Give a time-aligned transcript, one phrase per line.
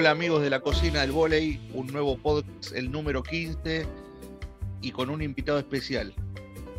[0.00, 3.84] Hola amigos de la cocina del volei, un nuevo podcast, el número 15,
[4.80, 6.14] y con un invitado especial.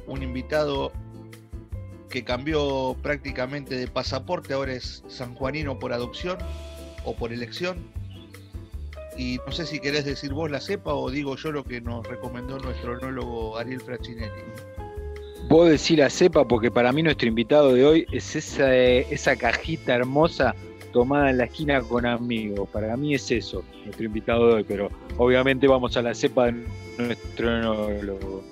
[0.08, 0.92] Un invitado
[2.10, 6.40] que cambió prácticamente de pasaporte, ahora es sanjuanino por adopción
[7.06, 7.78] o por elección.
[9.16, 12.08] Y no sé si querés decir vos la cepa o digo yo lo que nos
[12.08, 14.42] recomendó nuestro enólogo Ariel Fraccinelli.
[15.48, 19.94] Vos decís la cepa porque para mí nuestro invitado de hoy es esa, esa cajita
[19.94, 20.56] hermosa
[20.92, 22.70] tomada en la esquina con amigos.
[22.70, 26.64] Para mí es eso, nuestro invitado de hoy, pero obviamente vamos a la cepa de
[26.98, 28.44] nuestro enólogo.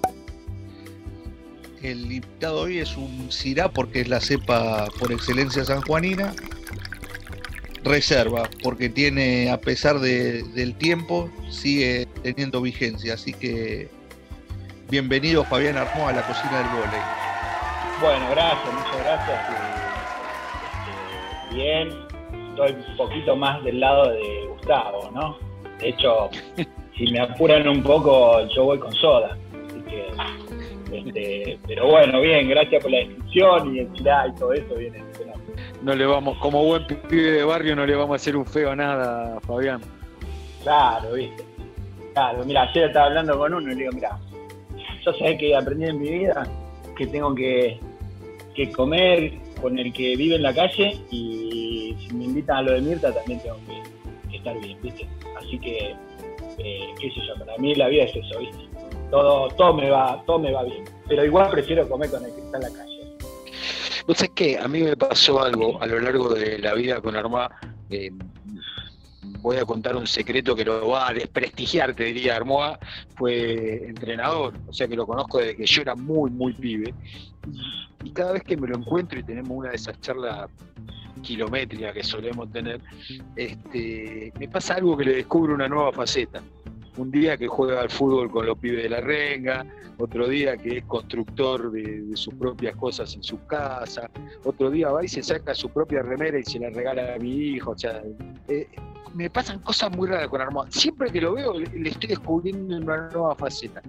[1.81, 6.34] El invitado de hoy es un Cirá porque es la cepa por excelencia sanjuanina.
[7.84, 13.13] Reserva, porque tiene, a pesar del tiempo, sigue teniendo vigencia.
[13.13, 13.90] Así que
[14.90, 17.01] bienvenido Fabián Armó a la cocina del volei.
[18.01, 19.40] Bueno, gracias, muchas gracias.
[21.49, 22.09] Este, bien,
[22.65, 25.38] estoy un poquito más del lado de Gustavo, ¿no?
[25.79, 26.29] De hecho,
[26.98, 29.38] si me apuran un poco, yo voy con soda.
[29.68, 34.54] Así que, este, pero bueno, bien, gracias por la descripción y el chilá y todo
[34.54, 35.10] eso, viene
[35.82, 38.71] no le vamos, como buen pibe de barrio, no le vamos a hacer un feo
[38.71, 39.82] a nada, Fabián.
[40.63, 41.44] Claro, viste.
[42.13, 44.20] Claro, mira, ayer estaba hablando con uno y le digo, mira,
[45.05, 46.46] yo sé que aprendí en mi vida
[46.98, 47.79] que tengo que,
[48.55, 52.71] que comer con el que vive en la calle y si me invitan a lo
[52.74, 55.07] de Mirta también tengo que, estar bien, ¿viste?
[55.38, 55.96] Así que,
[56.57, 58.70] eh, qué sé yo, para mí la vida es eso, ¿viste?
[59.12, 62.41] Todo, todo, me va, todo me va bien, pero igual prefiero comer con el que
[62.41, 62.99] está en la calle.
[64.07, 67.16] Vos sabés que a mí me pasó algo a lo largo de la vida con
[67.16, 67.50] Armá.
[67.90, 68.12] Eh,
[69.41, 72.79] voy a contar un secreto que lo va a desprestigiar, te diría Armoa,
[73.16, 76.94] fue entrenador, o sea que lo conozco desde que yo era muy, muy pibe.
[78.03, 80.50] Y cada vez que me lo encuentro y tenemos una de esas charlas
[81.22, 82.79] kilométricas que solemos tener,
[83.35, 86.41] este, me pasa algo que le descubro una nueva faceta
[86.99, 89.65] un día que juega al fútbol con los pibes de la renga,
[89.97, 94.09] otro día que es constructor de, sus propias cosas en su casa,
[94.43, 97.31] otro día va y se saca su propia remera y se la regala a mi
[97.31, 98.01] hijo, o sea,
[98.49, 98.67] eh,
[99.13, 100.69] me pasan cosas muy raras con Armada.
[100.69, 103.81] Siempre que lo veo le, estoy descubriendo una nueva faceta.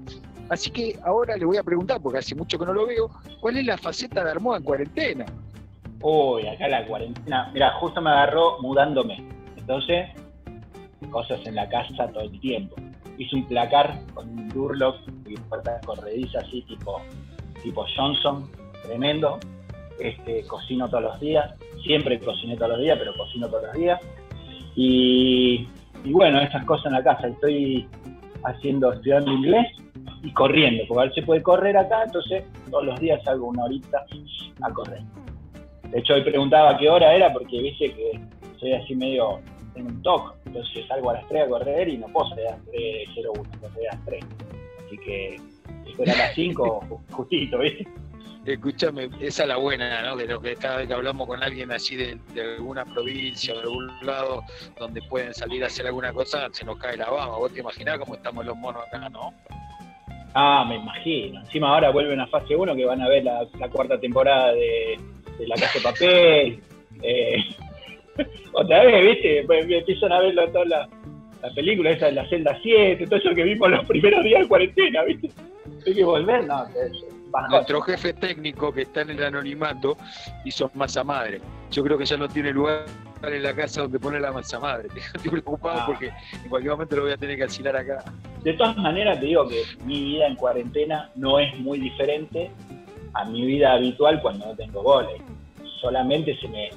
[0.48, 3.10] Así que ahora le voy a preguntar, porque hace mucho que no lo veo,
[3.40, 5.26] ¿cuál es la faceta de Armada en cuarentena?
[6.00, 9.22] Uy, acá la cuarentena, mira, justo me agarró mudándome,
[9.56, 10.08] entonces
[11.10, 12.76] cosas en la casa todo el tiempo
[13.20, 17.00] hice un placar con un Durlock y puertas corredizas así tipo,
[17.62, 18.50] tipo Johnson,
[18.82, 19.38] tremendo.
[19.98, 21.54] Este, cocino todos los días,
[21.84, 24.00] siempre cociné todos los días, pero cocino todos los días.
[24.74, 25.68] Y,
[26.06, 27.28] bueno, esas cosas en la casa.
[27.28, 27.86] Estoy
[28.44, 29.66] haciendo, estudiando inglés
[30.22, 33.64] y corriendo, porque a ver se puede correr acá, entonces todos los días salgo una
[33.64, 34.06] horita
[34.62, 35.02] a correr.
[35.90, 38.18] De hecho, hoy preguntaba qué hora era porque viste que
[38.58, 39.40] soy así medio
[39.74, 40.39] en un toque.
[40.50, 43.68] Entonces salgo a las 3 a correr y no puedo salir a las 3.01, no
[43.68, 44.24] salir a las 3.
[44.84, 45.40] Así que
[45.86, 47.86] si a las 5, justito, ¿viste?
[48.44, 50.16] Escúchame, esa es la buena, ¿no?
[50.16, 52.18] De lo que cada vez que hablamos con alguien así de,
[52.56, 54.42] alguna provincia o de algún lado
[54.76, 57.36] donde pueden salir a hacer alguna cosa, se nos cae la baba.
[57.36, 59.32] Vos te imaginás cómo estamos los monos acá, ¿no?
[60.34, 61.38] Ah, me imagino.
[61.40, 64.98] Encima ahora vuelven a fase 1 que van a ver la, cuarta temporada de,
[65.46, 66.62] La Casa de Papel.
[67.02, 67.54] Eh,
[68.52, 69.44] otra vez, ¿viste?
[69.46, 70.88] Pues, empiezan a ver toda la,
[71.42, 74.48] la, película esa de la celda 7, todo eso que vimos los primeros días de
[74.48, 75.30] cuarentena, ¿viste?
[75.86, 76.64] Hay que volver, no,
[77.48, 79.96] Nuestro jefe técnico que está en el anonimato
[80.44, 81.40] hizo masa madre.
[81.70, 82.86] Yo creo que ya no tiene lugar
[83.22, 84.88] en la casa donde pone la masa madre.
[85.14, 85.86] Estoy preocupado ah.
[85.86, 86.10] porque
[86.42, 88.04] en cualquier momento lo voy a tener que alquilar acá.
[88.42, 92.50] De todas maneras, te digo que mi vida en cuarentena no es muy diferente
[93.14, 95.20] a mi vida habitual cuando no tengo goles.
[95.80, 96.70] Solamente se me,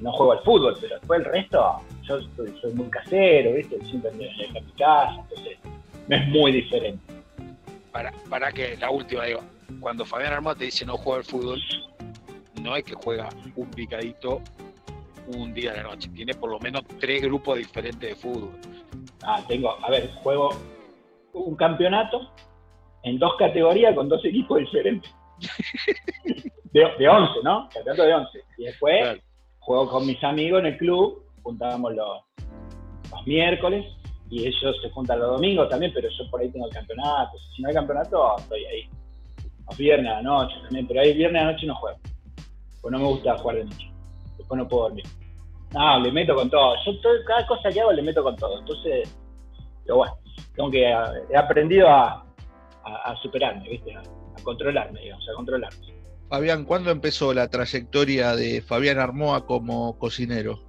[0.00, 2.20] no juego al fútbol, pero después el resto, yo
[2.60, 3.84] soy, muy casero, ¿viste?
[3.84, 5.58] Siempre me en mi casa, entonces
[6.08, 7.02] es muy diferente.
[7.92, 9.40] Para, para que la última, digo,
[9.80, 11.60] cuando Fabián Armado te dice no juega al fútbol,
[12.62, 14.40] no es que juega un picadito
[15.36, 18.50] un día de la noche, tiene por lo menos tres grupos diferentes de fútbol.
[19.22, 20.50] Ah, tengo, a ver, juego
[21.32, 22.32] un campeonato
[23.02, 25.10] en dos categorías con dos equipos diferentes.
[26.72, 27.68] de, de 11, ¿no?
[27.72, 28.44] Campeonato de 11.
[28.58, 29.20] Y después
[29.60, 32.22] juego con mis amigos en el club, juntábamos los,
[33.10, 33.86] los miércoles
[34.30, 37.32] y ellos se juntan los domingos también, pero yo por ahí tengo el campeonato.
[37.54, 38.88] Si no hay campeonato, estoy ahí.
[39.68, 41.98] Los viernes a la noche también, pero ahí viernes a la noche no juego.
[42.80, 43.90] Pues no me gusta jugar de noche.
[44.38, 45.04] Después no puedo dormir.
[45.72, 46.74] No, le meto con todo.
[46.84, 46.92] Yo
[47.26, 48.58] cada cosa que hago le meto con todo.
[48.58, 49.16] Entonces,
[49.84, 50.14] pero bueno,
[50.54, 52.24] tengo que he aprendido a,
[52.84, 53.94] a, superarme, ¿viste?
[53.94, 55.99] A, a controlarme, digamos, a controlarme.
[56.30, 60.60] Fabián, ¿cuándo empezó la trayectoria de Fabián Armoa como cocinero?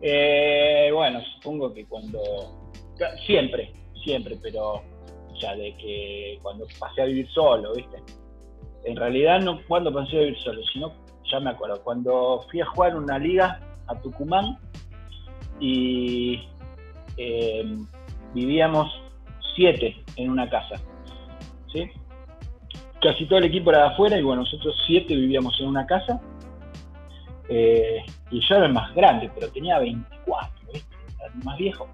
[0.00, 2.18] Eh, bueno, supongo que cuando.
[3.26, 4.82] Siempre, siempre, pero
[5.38, 7.98] ya de que cuando pasé a vivir solo, ¿viste?
[8.84, 10.94] En realidad no cuando pasé a vivir solo, sino,
[11.30, 14.58] ya me acuerdo, cuando fui a jugar una liga a Tucumán
[15.60, 16.48] y
[17.18, 17.76] eh,
[18.32, 18.90] vivíamos
[19.54, 20.76] siete en una casa,
[21.72, 21.90] ¿sí?
[23.02, 26.20] Casi todo el equipo era de afuera y bueno, nosotros siete vivíamos en una casa
[27.48, 30.96] eh, y yo era el más grande, pero tenía 24, ¿viste?
[31.18, 31.88] Era el más viejo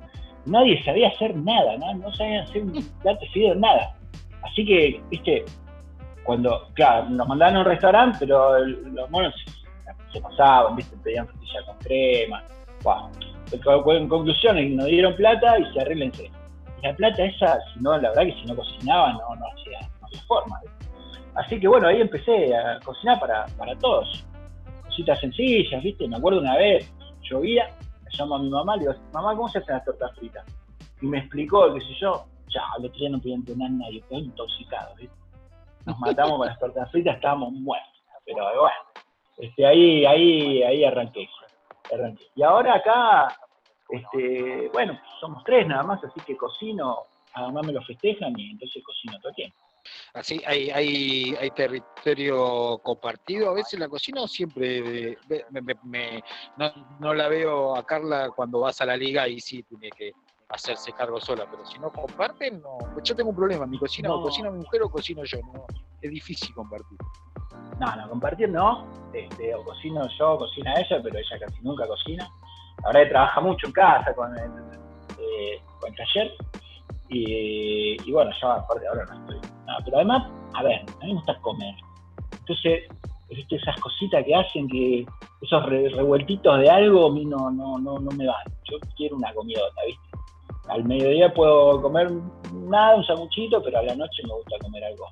[0.46, 1.94] nadie sabía hacer nada, ¿no?
[1.94, 2.72] no sabían hacer un
[3.02, 3.20] plato
[3.56, 3.96] nada.
[4.42, 5.44] Así que, viste,
[6.24, 9.34] cuando, claro, nos mandaban a un restaurante, pero los monos
[10.12, 12.44] se, pasaban, viste, pedían frutilla con crema.
[12.82, 13.10] Wow.
[13.92, 16.30] En conclusión, nos dieron plata y se arreglense.
[16.82, 20.06] La plata esa, si no, la verdad que si no cocinaba, no, no, hacía, no
[20.06, 20.60] había forma.
[21.36, 24.24] Así que bueno, ahí empecé a cocinar para, para todos.
[24.84, 26.90] Cositas sencillas, viste, me acuerdo una vez,
[27.22, 27.68] llovía,
[28.18, 30.44] llamo a mi mamá, le digo, mamá, ¿cómo se hacen las tortas fritas?
[31.00, 34.18] Y me explicó, qué sé yo, ya, el otro día no podía entrenar nadie, estoy
[34.18, 34.94] intoxicado,
[35.84, 37.90] Nos matamos con las tortas fritas, estábamos muertos.
[38.24, 38.76] Pero bueno,
[39.38, 41.28] este, ahí, ahí, ahí arranqué,
[41.92, 42.24] arranqué.
[42.34, 43.28] Y ahora acá,
[43.90, 47.04] este, bueno, somos tres nada más, así que cocino,
[47.34, 49.56] a mamá me lo festejan y entonces cocino todo el tiempo.
[50.14, 55.18] Así, hay, hay, hay territorio compartido a veces en la cocina o siempre
[55.84, 56.22] me,
[57.00, 60.12] no, la veo a Carla cuando vas a la liga y sí tiene que
[60.48, 62.78] hacerse cargo sola, pero si no comparten, no.
[63.02, 65.66] Yo tengo un problema, mi cocina o cocina mi mujer o cocino yo, no,
[66.00, 66.98] es difícil compartir.
[67.80, 71.86] No, no, compartir no, este, o cocino yo, o cocina ella, pero ella casi nunca
[71.86, 72.28] cocina.
[72.84, 74.50] Ahora que trabaja mucho en casa con el,
[75.18, 76.32] eh, con el taller,
[77.08, 79.50] y, bueno, yo aparte ahora no estoy.
[79.84, 81.74] Pero además, a ver, a mí me gusta comer.
[82.38, 82.84] Entonces,
[83.28, 85.06] esas cositas que hacen que
[85.42, 88.44] esos revueltitos de algo a mí no, no, no, no me van.
[88.64, 90.02] Yo quiero una comidota, ¿viste?
[90.68, 92.10] Al mediodía puedo comer
[92.52, 95.06] nada, un sanguchito, pero a la noche me gusta comer algo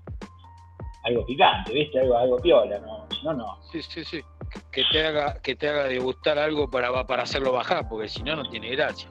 [1.04, 2.00] algo picante, ¿viste?
[2.00, 3.06] Algo, algo piola, ¿no?
[3.10, 3.58] Si no, no.
[3.70, 4.22] Sí, sí, sí.
[4.70, 8.36] Que te haga, que te haga degustar algo para, para hacerlo bajar, porque si no,
[8.36, 9.10] no tiene gracia.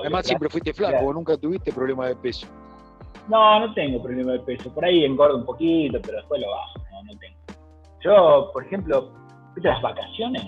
[0.00, 2.46] Además, siempre fuiste flaco, nunca tuviste problema de peso.
[3.28, 4.72] No, no tengo problema de peso.
[4.72, 6.78] Por ahí engordo un poquito, pero después lo bajo.
[6.92, 7.36] No, no tengo.
[8.02, 9.10] Yo, por ejemplo,
[9.54, 10.44] ¿viste las vacaciones?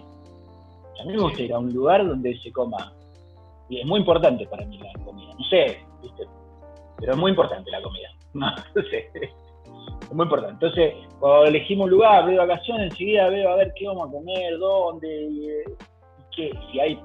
[1.00, 2.92] A mí me gusta ir a un lugar donde se coma.
[3.68, 5.32] Y es muy importante para mí la comida.
[5.38, 6.24] No sé, ¿viste?
[6.98, 8.08] Pero es muy importante la comida.
[8.34, 9.10] No, sé.
[9.14, 10.66] Es muy importante.
[10.66, 14.58] Entonces, cuando elegimos un lugar de vacaciones, enseguida veo a ver qué vamos a comer,
[14.58, 15.48] dónde, y,
[16.36, 17.00] qué, si hay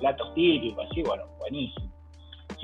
[0.00, 1.93] platos típicos, así, bueno, buenísimo.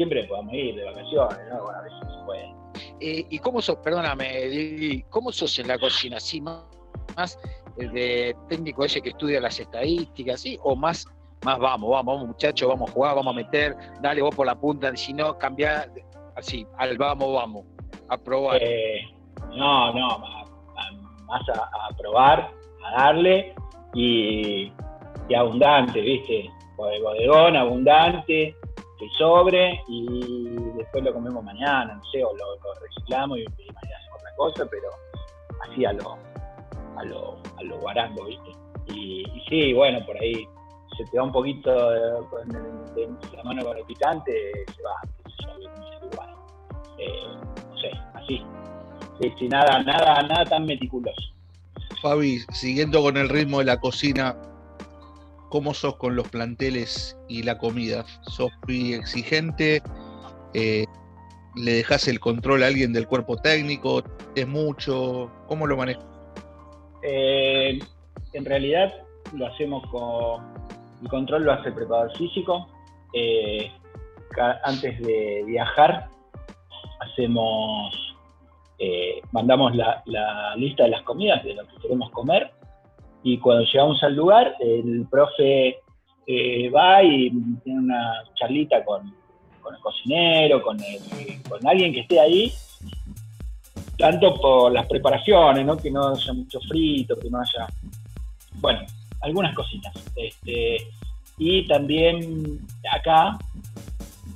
[0.01, 1.63] Siempre podemos ir de vacaciones, ¿no?
[1.63, 2.55] Bueno, a veces se puede.
[3.01, 6.19] Eh, ¿Y cómo sos, perdóname, cómo sos en la cocina?
[6.19, 7.39] ¿Sí, más,
[7.77, 10.59] de técnico ese que estudia las estadísticas, ¿sí?
[10.63, 11.07] ¿O más,
[11.45, 14.55] más vamos, vamos, vamos muchachos, vamos a jugar, vamos a meter, dale vos por la
[14.55, 15.93] punta, si no, cambia
[16.35, 17.67] así, al vamos, vamos,
[18.09, 18.59] a probar?
[18.63, 19.03] Eh,
[19.51, 20.19] no, no,
[21.27, 22.51] más, a, probar,
[22.87, 23.55] a darle
[23.93, 24.73] y,
[25.29, 26.49] y abundante, ¿viste?
[26.79, 28.57] bodegón abundante,
[29.01, 34.19] que sobre y después lo comemos mañana, no sé, o lo, reciclamos y, mañana hacemos
[34.19, 34.89] otra cosa, pero
[35.63, 36.19] así a lo,
[36.99, 38.51] a lo, a lo guarango, ¿viste?
[38.95, 40.47] Y, sí, bueno, por ahí
[40.99, 45.01] se te da un poquito de, la mano con el picante, se va,
[46.13, 46.35] igual.
[46.99, 47.23] Eh,
[47.71, 48.45] no sé, así.
[49.39, 51.33] Sí, nada, nada, nada tan meticuloso.
[52.03, 54.37] Fabi, siguiendo con el ritmo de la cocina,
[55.51, 58.05] ¿Cómo sos con los planteles y la comida?
[58.23, 59.83] ¿Sos muy exigente?
[60.55, 60.87] Eh,
[61.57, 64.05] ¿Le dejas el control a alguien del cuerpo técnico?
[64.37, 65.29] ¿Es mucho?
[65.49, 66.05] ¿Cómo lo manejas?
[67.03, 67.81] Eh,
[68.33, 68.95] en realidad
[69.35, 70.45] lo hacemos con...
[71.03, 72.69] El control lo hace el preparador físico.
[73.13, 73.73] Eh,
[74.63, 76.09] antes de viajar
[77.01, 77.93] hacemos...
[79.33, 82.53] mandamos la, la lista de las comidas, de lo que queremos comer,
[83.23, 85.79] y cuando llegamos al lugar, el profe
[86.27, 87.31] eh, va y
[87.63, 90.79] tiene una charlita con, el cocinero, con,
[91.49, 92.53] con alguien que esté ahí,
[93.99, 95.77] tanto por las preparaciones, ¿no?
[95.77, 97.67] que no haya mucho frito, que no haya,
[98.55, 98.81] bueno,
[99.21, 99.93] algunas cositas.
[100.17, 100.79] Este,
[101.37, 102.61] y también
[102.91, 103.39] acá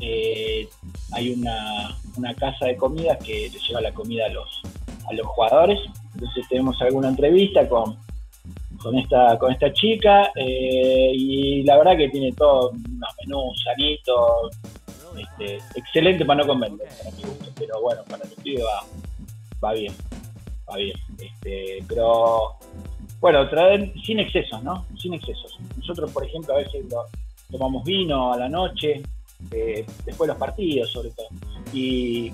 [0.01, 0.69] eh,
[1.13, 4.63] hay una, una, casa de comida que le lleva la comida a los,
[5.09, 5.81] a los jugadores.
[6.15, 7.99] Entonces tenemos alguna entrevista con,
[8.85, 14.51] con esta, con esta chica eh, y la verdad que tiene todo unos menús sanitos,
[15.19, 18.85] este, excelente para no comer, para mi gusto, pero bueno, para el pibe va,
[19.65, 19.93] va bien,
[20.71, 20.97] va bien.
[21.19, 22.57] Este, pero
[23.21, 24.85] bueno, traer sin excesos, ¿no?
[24.99, 25.59] Sin excesos.
[25.79, 26.85] Nosotros, por ejemplo, a veces
[27.51, 29.03] tomamos vino a la noche,
[29.51, 31.29] eh, después de los partidos sobre todo,
[31.73, 32.31] y,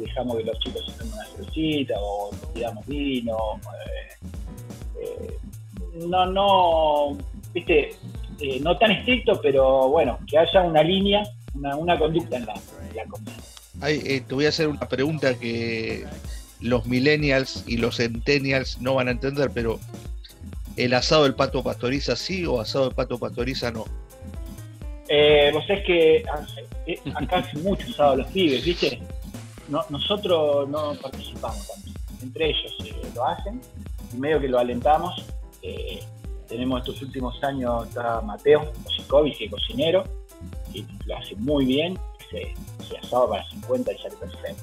[0.00, 3.58] dejamos que los chicos se tomen una cervecita o tiramos vino.
[5.94, 7.16] No, no,
[7.52, 7.94] viste,
[8.60, 11.22] no tan estricto, pero bueno, que haya una línea,
[11.54, 12.54] una, conducta en la,
[13.08, 14.26] comida.
[14.26, 16.04] te voy a hacer una pregunta que
[16.60, 19.78] los millennials y los centennials no van a entender, pero
[20.76, 23.84] ¿el asado del pato pastoriza sí o asado del pato pastoriza no?
[25.08, 26.24] Eh, vos sabés que
[26.86, 29.00] eh, acá hace mucho asado los pibes, ¿viste?
[29.68, 31.90] nosotros no participamos tanto.
[32.22, 33.60] Entre ellos eh, lo hacen
[34.12, 35.24] y medio que lo alentamos.
[36.48, 40.04] Tenemos estos últimos años está Mateo Osikovic, que cocinero,
[40.72, 41.98] y lo hace muy bien.
[42.30, 42.54] Se,
[42.86, 44.62] se asado para 50 y sale perfecto.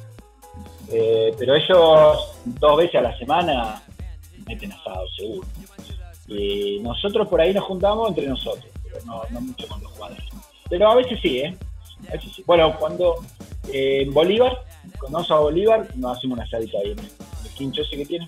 [0.92, 3.82] Eh, pero ellos dos veces a la semana
[4.46, 5.48] meten asado, seguro.
[6.28, 10.24] Y nosotros por ahí nos juntamos entre nosotros, pero no, mucho con los jugadores.
[10.70, 11.58] Pero a veces sí, ¿eh?
[12.46, 13.16] Bueno, cuando
[13.72, 14.64] eh, en Bolívar,
[15.00, 18.28] cuando vamos a Bolívar, nos hacemos una asadita ahí en el quincho ese que tiene.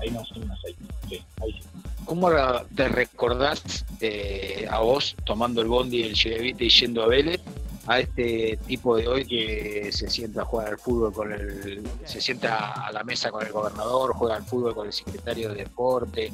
[0.00, 0.82] Ahí nos hacemos una asadita.
[1.08, 1.79] Sí, ahí sí.
[2.10, 2.28] ¿Cómo
[2.74, 7.40] te recordás eh, a vos tomando el bondi del Chevite y yendo a Vélez
[7.86, 12.20] a este tipo de hoy que se sienta a jugar al fútbol con el, se
[12.20, 16.32] sienta a la mesa con el gobernador, juega al fútbol con el secretario de deporte,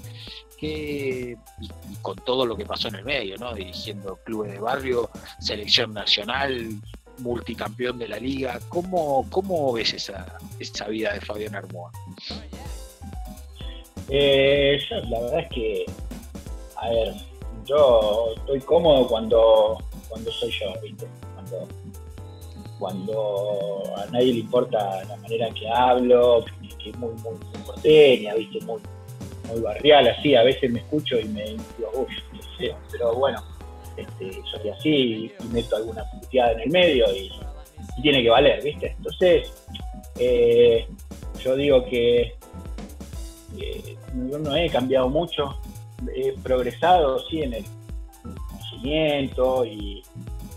[0.56, 1.68] que, y,
[2.00, 3.52] con todo lo que pasó en el medio, ¿no?
[3.52, 6.70] Dirigiendo clubes de barrio, selección nacional,
[7.18, 8.60] multicampeón de la liga.
[8.70, 11.92] ¿Cómo, cómo ves esa, esa vida de Fabián Armoa?
[14.08, 15.86] Eh, la verdad es que,
[16.76, 17.14] a ver,
[17.64, 21.06] yo estoy cómodo cuando, cuando soy yo, ¿viste?
[22.78, 26.44] cuando, a nadie le importa la manera que hablo,
[26.82, 28.60] que es muy, muy, muy porteña, ¿viste?
[28.64, 28.80] Muy,
[29.48, 33.42] muy barrial, así, a veces me escucho y me digo, uff, no sé, pero bueno,
[33.96, 37.32] este, soy así y meto alguna publicidad en el medio y,
[38.02, 38.94] tiene que valer, ¿viste?
[38.98, 39.50] Entonces,
[40.18, 40.86] eh,
[41.42, 42.34] yo digo que
[44.30, 45.56] yo no he cambiado mucho,
[46.14, 47.64] he progresado, sí, en el
[48.22, 50.02] conocimiento y,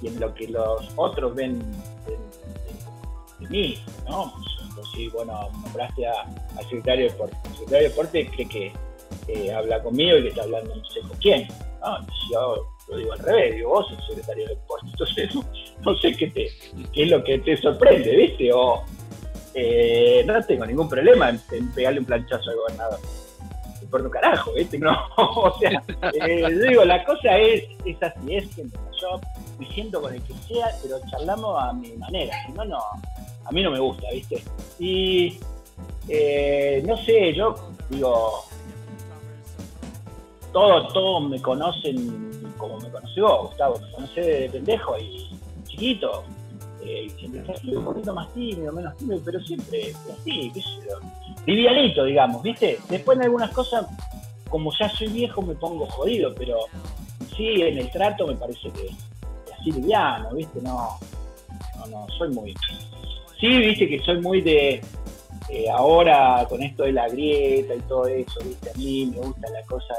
[0.04, 1.60] en lo que los otros ven
[3.40, 3.78] de, mí,
[4.08, 4.34] ¿no?
[4.76, 7.38] Pues, bueno, nombraste al secretario de deporte.
[7.46, 8.74] El secretario de deporte cree que
[9.28, 11.48] eh, habla conmigo y que está hablando no sé con quién.
[11.82, 12.06] ¿no?
[12.32, 14.88] Yo lo digo al revés, digo, vos sos secretario de deporte.
[14.92, 15.36] Entonces,
[15.82, 16.50] no, sé qué, te,
[16.94, 18.52] qué es lo que te sorprende, ¿viste?
[18.54, 18.84] O
[19.62, 23.00] eh, no tengo ningún problema en, pegarle un planchazo al gobernador
[23.90, 24.78] por tu carajo, ¿viste?
[24.80, 29.20] No, o sea, eh, digo, la cosa es, es así, es que yo
[29.58, 32.78] me siento con el que sea, pero charlamos a mi manera, si no, no,
[33.46, 34.44] a mí no me gusta, ¿viste?
[34.78, 35.40] Y
[36.08, 37.56] eh, no sé, yo
[37.90, 38.46] digo,
[40.52, 45.30] todos, todos me conocen como me conoció Gustavo, me conocí de pendejo y
[45.66, 46.24] chiquito,
[46.82, 47.44] eh, siempre
[47.76, 52.80] un poquito más tímido, menos tímido, pero siempre así, qué sé yo, digamos, ¿viste?
[52.90, 53.86] Después en algunas cosas,
[54.50, 56.58] como ya soy viejo, me pongo jodido, pero
[57.36, 58.90] sí, en el trato me parece que
[59.54, 60.62] así liviano, ¿viste?
[60.62, 60.98] No,
[61.78, 62.56] no, no, soy muy...
[63.40, 64.82] Sí, viste que soy muy de...
[65.50, 68.70] Eh, ahora con esto de la grieta y todo eso, ¿viste?
[68.70, 69.96] A mí me gusta la cosa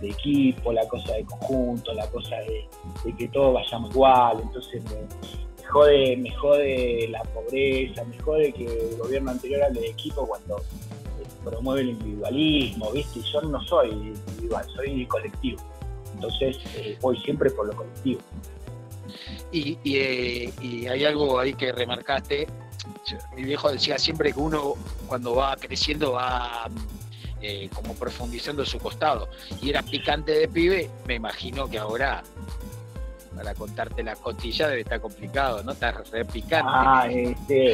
[0.00, 5.45] de, equipo, la cosa de conjunto, la cosa de, que todos vayamos igual, entonces me,
[5.66, 10.56] jode, me jode la pobreza, me jode que el gobierno anterior hable de equipo cuando
[10.58, 13.20] eh, promueve el individualismo, ¿viste?
[13.32, 15.62] Yo no soy individual, soy colectivo.
[16.14, 18.20] Entonces eh, voy siempre por lo colectivo.
[19.52, 22.46] Eh, y, hay algo ahí que remarcaste.
[23.34, 24.74] Mi viejo decía siempre que uno
[25.06, 26.68] cuando va creciendo va
[27.40, 29.28] eh, como profundizando su costado.
[29.62, 32.22] Y era picante de pibe, me imagino que ahora
[33.36, 35.72] para contarte la costilla debe estar complicado, ¿no?
[35.72, 36.66] Está re picante.
[36.66, 37.06] Ah,
[37.46, 37.72] sí,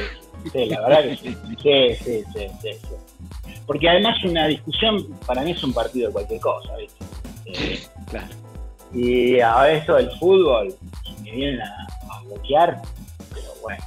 [0.52, 1.36] sí, la verdad que sí.
[1.62, 6.40] Sí, sí, sí, sí, Porque además una discusión para mí es un partido de cualquier
[6.40, 7.88] cosa, ¿viste?
[8.10, 8.34] claro.
[8.92, 10.74] Y a esto del fútbol,
[11.22, 12.82] me vienen a, bloquear,
[13.32, 13.84] pero bueno.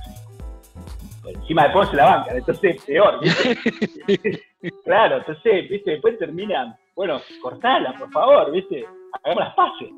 [1.27, 4.43] Encima después se la banca, entonces peor, ¿viste?
[4.85, 5.91] claro, entonces, ¿viste?
[5.91, 8.85] Después terminan, bueno, cortala, por favor, ¿viste?
[9.23, 9.89] Hagamos las pases.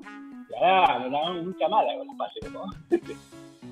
[0.47, 2.65] Claro, no, nunca más hago las pases, ¿no?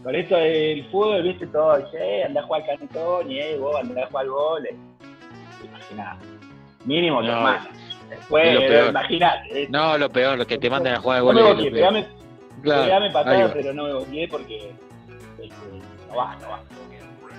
[0.03, 1.47] Con esto del fútbol, ¿viste?
[1.47, 4.31] Todo, dice, eh, andá a jugar al cantón, y eh, vos andá a jugar al
[4.31, 4.69] gol.
[5.63, 6.17] Imagina,
[6.85, 7.67] mínimo no, más.
[8.09, 8.89] Después, lo peor.
[8.89, 9.67] imagínate.
[9.69, 11.35] No, lo peor, lo que te mandan a jugar al gol.
[11.35, 12.07] No me pegame,
[12.61, 14.71] claro, patada, pero no me volví porque
[15.41, 15.55] este,
[16.09, 16.59] no va, no va.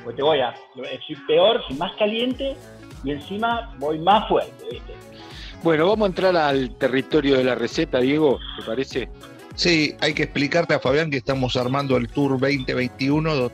[0.02, 0.55] Pues te voy a.
[0.75, 2.57] Soy peor, soy más caliente
[3.05, 4.93] y encima voy más fuerte, ¿viste?
[5.63, 9.09] Bueno, vamos a entrar al territorio de la receta, Diego, ¿te parece?
[9.57, 13.51] Sí, hay que explicarle a Fabián que estamos armando el Tour 2021.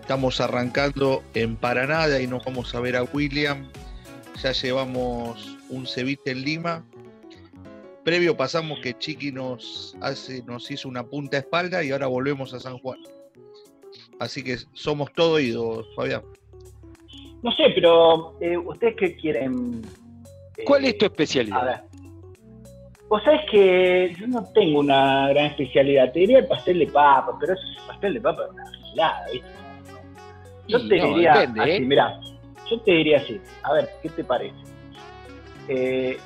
[0.00, 3.68] Estamos arrancando en Paraná, y nos vamos a ver a William.
[4.42, 6.84] Ya llevamos un ceviche en Lima.
[8.04, 12.60] Previo pasamos que Chiqui nos, hace, nos hizo una punta espalda y ahora volvemos a
[12.60, 12.98] San Juan.
[14.18, 16.22] Así que somos todo oídos, Fabián.
[17.42, 19.82] No sé, pero eh, ¿ustedes qué quieren?
[20.64, 21.60] ¿Cuál es tu especialidad?
[21.60, 21.80] A ver.
[23.08, 26.12] Vos sabés que yo no tengo una gran especialidad.
[26.12, 29.48] Te diría el pastel de papa, pero ese pastel de papa es una gilada, ¿viste?
[30.68, 31.80] Yo te diría así, ¿eh?
[31.80, 32.20] mirá,
[32.70, 33.40] yo te diría así.
[33.64, 34.54] A ver, ¿qué te parece?
[35.66, 36.16] Eh,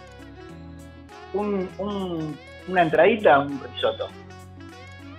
[1.32, 1.68] un,
[2.68, 4.08] una entradita, un risotto.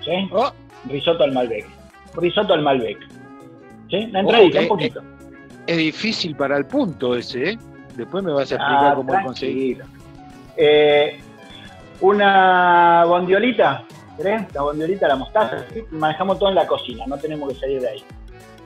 [0.03, 0.29] ¿Sí?
[0.31, 0.51] Oh.
[0.84, 1.67] Un risotto al Malbec.
[2.15, 3.00] Un risotto al Malbec.
[3.89, 4.05] ¿Sí?
[4.10, 5.01] Una entradita, un poquito.
[5.65, 7.60] Es, difícil para el punto ese, ¿eh?
[7.95, 9.85] Después me vas a explicar ah, cómo conseguirlo.
[10.57, 11.19] Eh,
[12.01, 13.83] una bondiolita,
[14.17, 14.53] ¿crees?
[14.53, 15.65] La bondiolita, la mostaza.
[15.91, 18.03] Manejamos todo en la cocina, no tenemos que salir de ahí.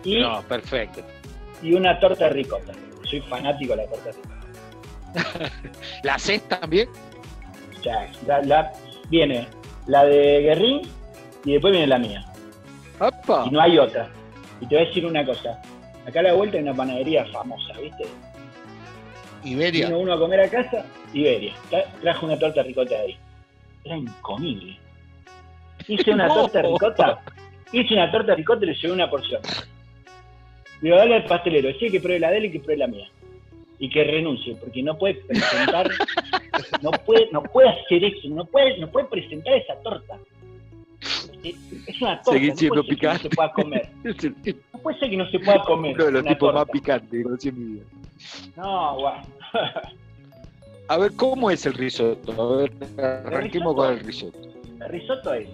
[0.04, 1.02] Y, no, perfecto.
[1.62, 2.74] Y una torta de ricota.
[3.04, 5.52] Soy fanático de la torta de ricota.
[6.04, 6.90] ¿La haces también?
[7.84, 8.10] Ya,
[8.44, 8.72] la,
[9.10, 9.48] viene
[9.88, 10.82] la de Guerrín
[11.46, 12.26] y después viene la mía.
[13.46, 14.10] Y no hay otra.
[14.60, 15.62] Y te voy a decir una cosa.
[16.06, 18.06] Acá a la vuelta hay una panadería famosa, ¿viste?
[19.44, 19.88] Iberia.
[19.88, 21.54] Vino uno a comer a casa, Iberia.
[22.02, 23.18] Trajo una torta ricota de ahí.
[23.84, 24.78] Era incomible.
[25.88, 27.22] Hice una torta ricota,
[27.72, 29.42] hice una torta ricota y le llevé una porción.
[30.82, 33.10] Digo, dale al pastelero, decía que pruebe la de él y que pruebe la mía.
[33.80, 35.90] Y que renuncie, porque no puede presentar,
[36.82, 40.18] no puede, no puede hacer eso, no puede, no puede presentar esa torta.
[41.44, 43.24] Es una torta, Seguir siendo no picante.
[43.24, 43.90] no se pueda comer.
[44.74, 45.96] No puede ser que no se pueda comer.
[45.96, 46.60] Uno de los tipos torta.
[46.60, 47.86] más picantes que conocí en mi vida.
[48.56, 49.16] No, guau.
[50.88, 52.32] A ver, ¿cómo es el risotto?
[52.32, 52.72] A ver,
[53.26, 54.40] arranquemos con el risotto.
[54.82, 55.48] El risotto es,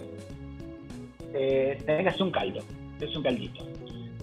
[1.34, 2.60] eh, tenés que hacer un caldo,
[3.02, 3.66] es un caldito.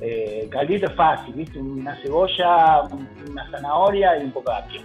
[0.00, 1.59] Eh, el caldito es fácil, ¿viste?
[1.59, 4.81] Una cebolla, un- una zanahoria y un poco de apio.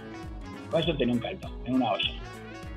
[0.70, 2.12] Con eso tenés un caldo, en una olla.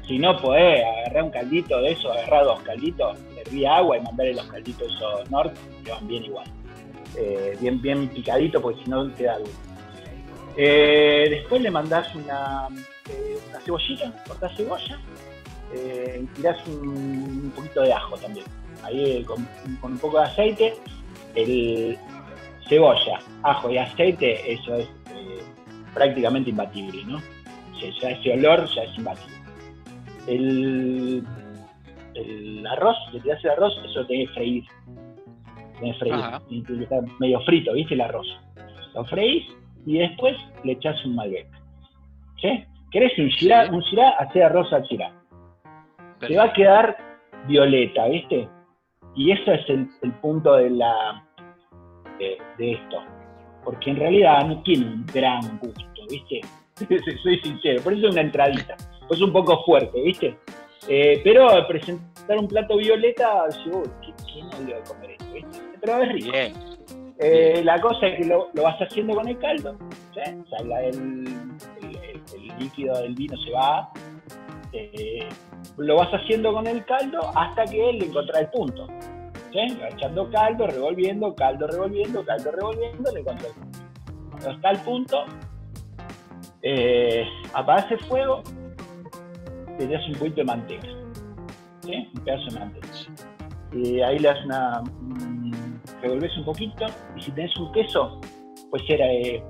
[0.08, 4.34] Si no podés agarrar un caldito de eso, agarrar dos calditos, herví agua y mandarle
[4.36, 6.48] los calditos esos norte, que van bien igual.
[7.18, 9.52] Eh, bien, bien picadito, porque si no queda duro.
[10.58, 12.68] Eh, después le mandás una,
[13.10, 15.00] eh, una cebollita, cortás cebolla,
[15.74, 18.46] eh, y tirás un, un poquito de ajo también.
[18.84, 19.48] Ahí eh, con,
[19.80, 20.74] con un poco de aceite,
[21.36, 21.98] el
[22.68, 24.88] cebolla, ajo y aceite, eso es
[25.94, 27.18] prácticamente imbatible, ¿no?
[27.18, 29.38] O sea, ya ese olor ya es imbatible.
[30.28, 31.24] El,
[32.14, 34.64] el arroz, le tirás el arroz, eso lo tenés que freír.
[35.80, 37.94] Tenés que freír, tiene que estar medio frito, ¿viste?
[37.94, 38.28] El arroz.
[38.94, 39.46] Lo freís
[39.86, 41.48] y después le echás un Malbec.
[42.42, 42.64] ¿Sí?
[42.92, 43.66] ¿Querés un girá?
[43.66, 43.72] Sí.
[43.72, 45.12] Un girá, hacé arroz al girá.
[46.20, 46.98] Te va a quedar
[47.48, 48.48] violeta, ¿viste?
[49.16, 51.24] Y eso es el, el punto de la
[52.20, 53.04] de, de esto.
[53.64, 56.42] Porque en realidad no tiene un gran gusto, ¿viste?
[57.24, 58.76] Soy sincero, por eso es una entradita.
[59.08, 60.38] Pues un poco fuerte, ¿viste?
[60.88, 65.26] Eh, pero presentar un plato violeta, yo, uy, ¿qué, ¿quién no iba a comer esto?
[65.34, 65.60] ¿viste?
[65.80, 66.32] Pero es rico.
[66.32, 66.54] Bien.
[67.22, 69.78] Eh, la cosa es que lo, lo vas haciendo con el caldo.
[70.14, 70.20] ¿sí?
[70.44, 70.96] O sea, la- el,
[71.82, 71.96] el-
[72.34, 73.90] el- líquido del vino se va.
[74.74, 75.28] eh,
[75.78, 78.88] lo vas haciendo con el caldo hasta que le encontrás el punto.
[79.52, 79.60] ¿sí?
[79.92, 83.80] Echando caldo, revolviendo, caldo, revolviendo, caldo, revolviendo, le encontrás el punto.
[84.32, 85.26] Cuando está el punto,
[86.64, 88.44] eh, apagás el fuego,
[89.80, 90.88] le das un poquito de manteca.
[91.84, 92.10] ¿sí?
[92.16, 92.88] Un pedazo de manteca.
[93.74, 94.84] Y ahí le das una.
[96.02, 96.86] Revolves un poquito.
[97.16, 98.20] Y si tenés un queso,
[98.70, 99.44] pues era eh,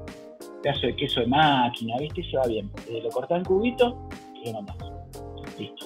[0.62, 2.24] pedazo de queso de máquina, ¿viste?
[2.30, 2.70] Se va bien.
[2.90, 3.94] Eh, lo cortás en cubitos
[4.44, 4.78] y lo mandás.
[5.58, 5.86] Listo.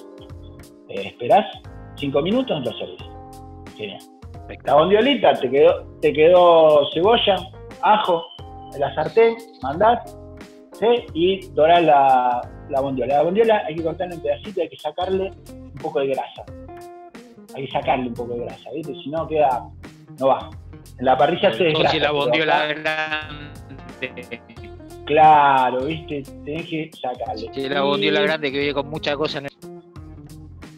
[0.88, 1.46] Eh, esperás
[1.96, 3.02] cinco minutos, lo servís.
[3.76, 4.00] Genial.
[4.64, 7.36] La bondiolita te quedó, te quedó cebolla,
[7.82, 8.24] ajo
[8.72, 10.16] en la sartén, mandás
[10.72, 10.86] ¿sí?
[11.14, 13.16] y dorás la, la bondiola.
[13.16, 16.44] La bondiola hay que cortarla en pedacitos, hay que sacarle un poco de grasa.
[17.54, 18.94] Hay que sacarle un poco de grasa, ¿viste?
[19.02, 19.68] Si no queda,
[20.18, 20.50] no va.
[20.98, 21.96] La parrilla se desgrasa.
[21.96, 24.40] Entonces la bondiola grande.
[25.06, 26.22] Claro, ¿viste?
[26.44, 27.50] Tenés que sacarle.
[27.52, 29.52] Sí, la bondiola grande que viene con muchas cosas en el...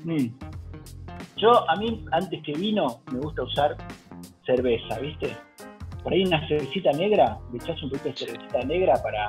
[0.05, 0.39] Mm.
[1.37, 3.77] Yo, a mí, antes que vino, me gusta usar
[4.45, 5.35] cerveza, ¿viste?
[6.03, 9.29] Por ahí una cervecita negra, le echás un poquito de cervecita negra para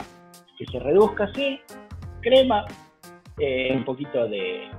[0.58, 1.60] que se reduzca así,
[2.22, 2.66] crema,
[3.38, 4.70] eh, un poquito de,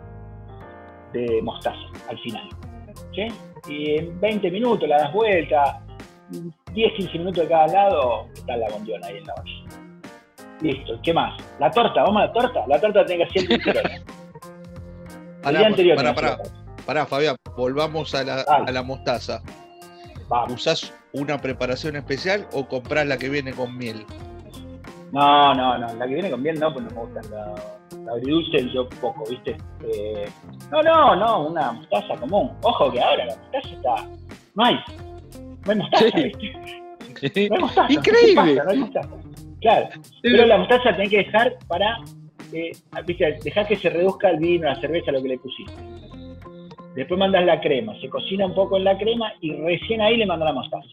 [1.13, 2.49] de mostaza al final.
[3.15, 3.29] ¿sí?
[3.71, 5.81] Y en 20 minutos la das vuelta,
[6.75, 9.77] 10-15 minutos de cada lado, está la bondiola ahí en la olla.
[10.61, 11.41] Listo, ¿qué más?
[11.59, 12.61] La torta, vamos a la torta.
[12.67, 14.03] La torta tiene que ser el día
[15.43, 15.97] Pará, anterior.
[15.97, 16.39] pará, pará.
[16.85, 18.69] Pará, Fabián, volvamos a la, Dale.
[18.69, 19.41] a la mostaza.
[20.29, 20.53] Vamos.
[20.53, 24.05] ¿Usás una preparación especial o comprás la que viene con miel?
[25.13, 25.95] No, no, no.
[25.95, 27.55] La que viene con miel no, pues no me gustan la,
[28.05, 29.57] la agridulce yo poco, ¿viste?
[29.93, 30.29] Eh,
[30.71, 32.51] no, no, no, una mostaza común.
[32.63, 33.95] Ojo que ahora la mostaza está.
[34.55, 34.77] No hay.
[35.67, 36.33] No hay mostaza, Sí.
[37.23, 37.49] ¿viste?
[37.49, 37.93] No hay mostaza.
[37.93, 38.35] Increíble.
[38.35, 38.65] ¿qué pasa?
[38.65, 39.09] No hay mostaza.
[39.61, 39.89] Claro.
[40.23, 41.99] Pero la mostaza tenés que dejar para.
[42.53, 42.73] Eh,
[43.07, 43.39] ¿viste?
[43.45, 45.73] Dejar que se reduzca el vino, la cerveza, lo que le pusiste.
[46.95, 50.27] Después mandas la crema, se cocina un poco en la crema y recién ahí le
[50.27, 50.89] mandas la mostaza.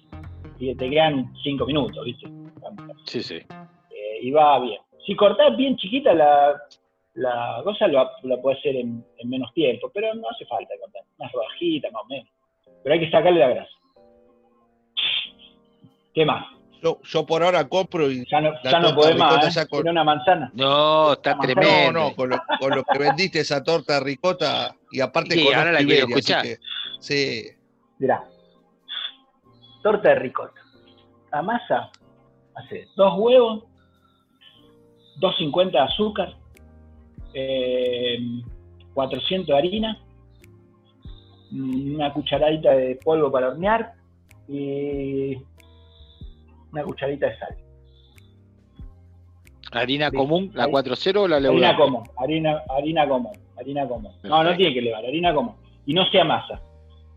[0.60, 2.28] Y te quedan cinco minutos, ¿viste?
[3.06, 3.40] Sí, sí.
[4.18, 4.80] Eh, y va bien.
[5.06, 6.62] Si cortás bien chiquita la,
[7.14, 11.04] la cosa, lo, lo puedes hacer en, en menos tiempo, pero no hace falta cortar.
[11.18, 12.28] Unas rodajitas más o menos.
[12.84, 13.72] Pero hay que sacarle la grasa.
[16.14, 16.46] ¿Qué más?
[16.82, 18.24] Yo, yo por ahora compro y.
[18.30, 19.68] Ya no, ya no torta podés ricota más, ¿eh?
[19.68, 20.52] con- una manzana.
[20.54, 21.92] No, está No, no, No, tremendo.
[21.92, 25.72] no, con lo, con lo que vendiste esa torta ricota y aparte Sí, con ahora
[25.72, 26.46] la quiero escuchar.
[27.00, 27.44] sí,
[28.00, 28.24] Mirá.
[29.82, 30.60] Torta de ricota.
[31.32, 31.92] La masa
[32.56, 33.64] hace dos huevos,
[35.20, 36.34] 250 de azúcar,
[37.34, 38.20] eh,
[38.94, 40.02] 400 de harina,
[41.52, 43.94] una cucharadita de polvo para hornear
[44.48, 45.36] y
[46.72, 47.56] una cucharadita de sal.
[49.72, 50.16] Harina Sí.
[50.18, 50.72] común, la Ahí.
[50.72, 51.82] 4.0 o la Harina leudante.
[51.82, 54.12] común, harina, harina común, harina común.
[54.24, 55.56] No, no tiene que elevar, harina común.
[55.86, 56.62] Y no sea masa.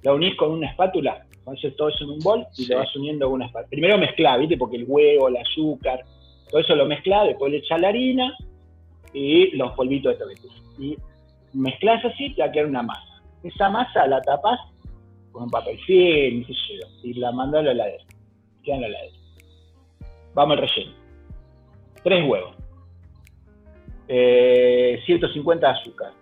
[0.03, 2.73] La unís con una espátula, pones todo eso en un bol y Sí.
[2.73, 3.69] lo vas uniendo con una espátula.
[3.71, 4.57] Primero mezclá, ¿viste?
[4.57, 6.05] Porque el huevo, el azúcar,
[6.51, 8.37] todo eso lo mezclás, después le echás la harina
[9.13, 10.51] y los polvitos de tobetes.
[10.79, 10.97] Y
[11.53, 13.23] mezclás así, te va a quedar una masa.
[13.43, 14.59] Esa masa la tapás
[15.33, 16.45] con un papel film,
[17.03, 18.05] y la mandás a la heladera.
[18.65, 19.17] Queda en la heladera.
[20.35, 20.93] Vamos al relleno.
[22.03, 22.57] Tres huevos.
[24.09, 26.13] Eh, 150 de azúcar.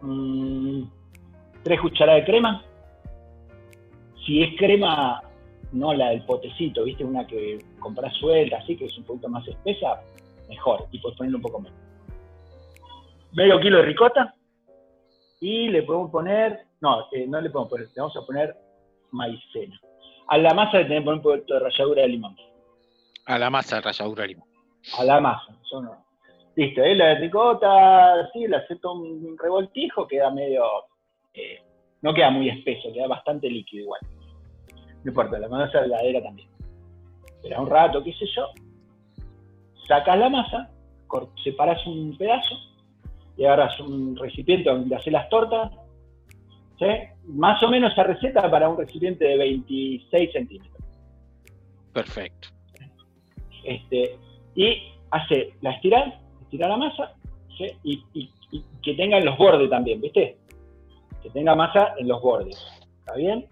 [0.00, 0.82] Mm,
[1.62, 2.64] tres cucharadas de crema.
[4.26, 5.22] Si es crema,
[5.72, 7.04] no la del potecito, ¿viste?
[7.04, 10.02] Una que compras suelta, así que es un poquito más espesa,
[10.48, 10.86] mejor.
[10.92, 11.78] Y puedes ponerle un poco menos.
[13.32, 14.34] Medio kilo de ricota.
[15.40, 18.54] Y le podemos poner, no, eh, no le podemos poner, le vamos a poner
[19.10, 19.80] maicena.
[20.28, 22.36] A la masa le tenemos que poner un poquito de ralladura de limón.
[23.26, 24.48] A la masa de ralladura de limón.
[24.98, 25.56] a la masa.
[25.70, 26.04] Yo no.
[26.54, 26.94] Listo, ¿eh?
[26.94, 30.64] la de ricota, sí, le hace todo un revoltijo, queda medio.
[31.34, 31.60] eh,
[32.02, 34.00] no queda muy espeso, queda bastante líquido igual.
[35.04, 36.48] No importa, la mandas a la heladera también.
[37.36, 38.46] Espera un rato, qué sé yo.
[39.86, 40.70] Sacas la masa,
[41.42, 42.54] separas un pedazo
[43.36, 45.72] y agarras un recipiente donde haces las tortas.
[46.78, 46.86] ¿sí?
[47.26, 50.84] Más o menos esa receta para un recipiente de 26 centímetros.
[51.92, 52.48] Perfecto.
[53.64, 54.16] Este,
[54.54, 57.12] y hace la estirar, estirar la masa,
[57.58, 57.66] ¿sí?
[57.84, 60.36] y, y- y que tenga en los bordes también, ¿viste?
[61.22, 62.58] Que tenga masa en los bordes,
[63.00, 63.46] ¿está bien?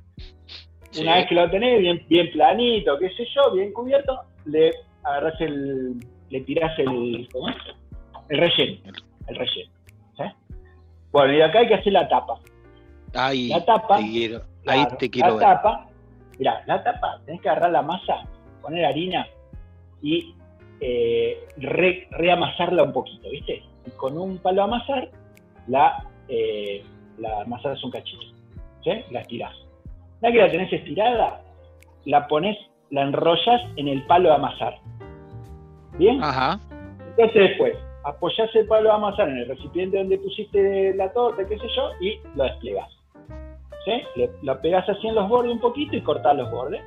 [0.91, 1.03] Sí.
[1.03, 4.73] Una vez que lo tenés bien, bien planito, qué sé yo, bien cubierto, le
[5.05, 5.95] agarrás el,
[6.31, 7.57] le tirás el, ¿cómo es?
[8.29, 8.93] El relleno,
[9.29, 9.71] el relleno,
[10.17, 10.25] ¿sí?
[11.13, 12.39] Bueno, y acá hay que hacer la tapa.
[13.15, 15.43] Ahí La tapa, te quiero, ahí Claro, te quiero la ver.
[15.43, 15.89] tapa,
[16.39, 18.23] mira, la tapa, tenés que agarrar la masa,
[18.63, 19.27] poner harina
[20.03, 20.35] y
[20.81, 23.63] eh, re- reamasarla un poquito, ¿viste?
[23.87, 25.09] Y con un palo a amasar,
[25.69, 26.83] la, eh,
[27.19, 28.23] la amasás un cachito,
[28.83, 28.91] ¿sí?
[29.11, 29.55] La estirás.
[30.23, 31.41] Ya que la tenés estirada,
[32.05, 32.57] la pones,
[32.91, 34.75] la enrollas en el palo a amasar.
[35.99, 36.23] ¿Bien?
[36.23, 36.61] Ajá.
[37.11, 41.59] Entonces después, apoyás el palo a amasar en el recipiente donde pusiste la torta, qué
[41.59, 42.89] sé yo, y lo desplegás.
[43.85, 44.03] ¿Sí?
[44.17, 46.83] Le, lo pegás así en los bordes un poquito y cortás los bordes.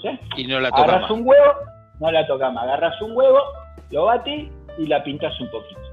[0.00, 0.08] ¿Sí?
[0.36, 1.52] Y no la toca Agarras un huevo,
[2.00, 3.40] no la toca más, agarras un huevo,
[3.90, 5.85] lo batís y la pintás un poquito.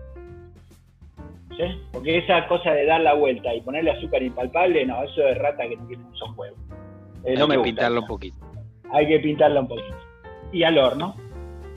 [1.58, 1.64] ¿Sí?
[1.92, 5.68] Porque esa cosa de dar la vuelta y ponerle azúcar impalpable, no, eso es rata
[5.68, 6.58] que no quieren son huevos.
[7.26, 8.38] Eh, Hay no me que gusta pintarlo un poquito.
[8.92, 9.96] hay que pintarla un poquito.
[10.52, 11.16] Y al horno.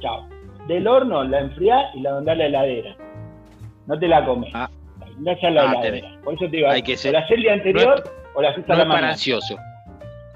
[0.00, 0.26] Chao.
[0.66, 2.96] Del horno la enfriás y la mandás a la heladera.
[3.86, 4.50] No te la comes.
[4.54, 4.68] Ah.
[5.00, 6.18] La mandás a la Ah, heladera.
[6.24, 8.02] Por eso te digo, hay que o ser- la haces el día anterior
[8.34, 9.08] o la haces a No la es mañana.
[9.10, 9.56] ansioso.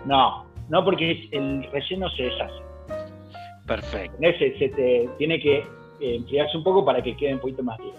[0.07, 2.63] No, no porque el relleno se deshace.
[3.67, 4.17] Perfecto.
[4.21, 7.79] Se, se te tiene que eh, enfriarse un poco para que quede un poquito más
[7.79, 7.93] bien.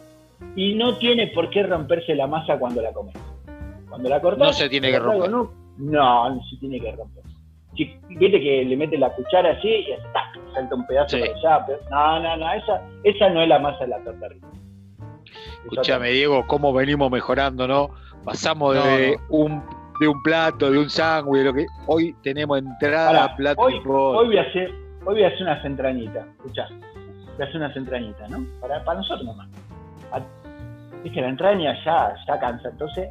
[0.56, 3.16] Y no tiene por qué romperse la masa cuando la comes.
[3.90, 5.34] Cuando la cortás, No se tiene que romper.
[5.34, 7.24] un- No, no se tiene que romper.
[7.76, 10.54] Si, Viste que le metes la cuchara así y ¡tac!
[10.54, 11.24] salta un pedazo Sí.
[11.24, 11.66] para allá.
[11.66, 14.48] pero- no, no, no, esa, esa no es la masa de la torta rica.
[14.52, 16.10] Es Escúchame.
[16.10, 17.92] Diego, cómo venimos mejorando, ¿no?
[18.26, 19.18] Pasamos No, de, no.
[19.30, 19.64] Un,
[20.02, 23.76] de un plato, de un sándwich, de lo que hoy tenemos entrada, Pará, plato hoy,
[23.76, 24.70] y hoy voy a hacer,
[25.06, 26.68] hoy voy a hacer unas entrañitas, escuchá.
[26.70, 28.46] Voy a hacer unas entrañitas, ¿no?
[28.60, 29.48] Para, para nosotros nomás.
[31.04, 33.10] Viste, la entraña ya, ya cansa, entonces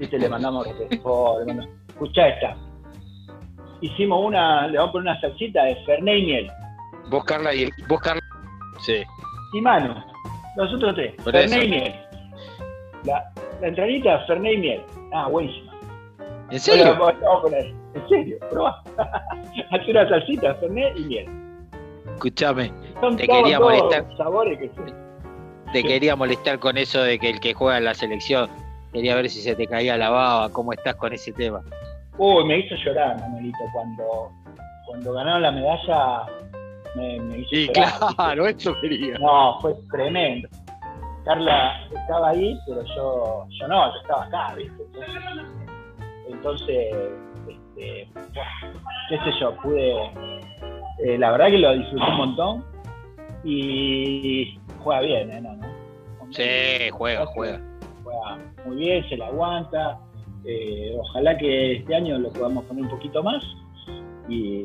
[0.00, 0.66] Viste, le mandamos
[1.04, 2.56] oh, le Escuchá esta.
[3.82, 6.50] Hicimos una, le vamos a poner una salsita de Fernet y miel.
[7.10, 8.22] Vos, Carla, y vos, Carla.
[8.78, 9.02] Sí.
[9.52, 10.02] Y mano,
[10.56, 11.14] nosotros tres.
[11.22, 11.94] Fernet y miel.
[13.04, 14.82] La, la entradita, Fernet y miel.
[15.12, 15.70] Ah, buenísima.
[16.50, 16.96] ¿En serio?
[16.98, 17.66] vamos, a poner.
[17.94, 18.82] En serio, probá.
[19.70, 21.28] Hacer una salsita, Fernet y miel.
[22.14, 22.72] Escuchame,
[23.18, 24.06] te quería molestar.
[24.16, 24.70] Sabores que
[25.72, 28.50] Te quería molestar con eso de que el que juega en la selección
[28.92, 31.62] Quería ver si se te caía la baba, cómo estás con ese tema.
[32.18, 34.32] Uy, me hizo llorar, Manuelito, cuando,
[34.86, 36.26] cuando ganaron la medalla
[36.96, 39.16] me, me hizo y claro, eso quería.
[39.18, 40.48] No, fue tremendo.
[41.24, 44.82] Carla estaba ahí, pero yo, yo no, yo estaba acá, ¿viste?
[46.28, 46.96] Entonces,
[47.48, 48.08] este,
[49.08, 49.94] qué sé yo, pude.
[51.04, 52.64] Eh, la verdad que lo disfruté un montón
[53.44, 55.40] y juega bien, ¿eh?
[55.40, 55.66] No, ¿no?
[56.32, 57.60] Sí, juega, juega
[58.64, 59.98] muy bien, se la aguanta.
[60.44, 63.44] Eh, ojalá que este año lo podamos poner un poquito más.
[64.28, 64.62] Y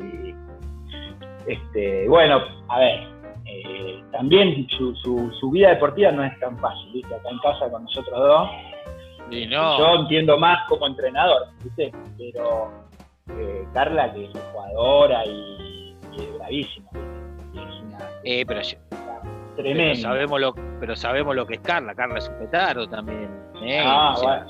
[1.46, 3.08] este, bueno, a ver,
[3.46, 7.14] eh, también su, vida deportiva no es tan fácil, ¿viste?
[7.14, 8.50] Acá en casa con nosotros dos.
[9.30, 9.78] Y no.
[9.78, 11.92] Yo entiendo más como entrenador, ¿viste?
[12.16, 12.70] Pero
[13.30, 16.88] eh, Carla, que es jugadora y, es bravísima,
[17.52, 17.98] es una,
[18.46, 18.60] pero
[19.56, 19.82] Tremendo.
[19.82, 21.94] Pero sabemos, lo, pero sabemos lo que es Carla.
[21.94, 23.30] Carla es un petardo también.
[23.62, 23.82] ¿eh?
[23.84, 24.46] Ah, bueno.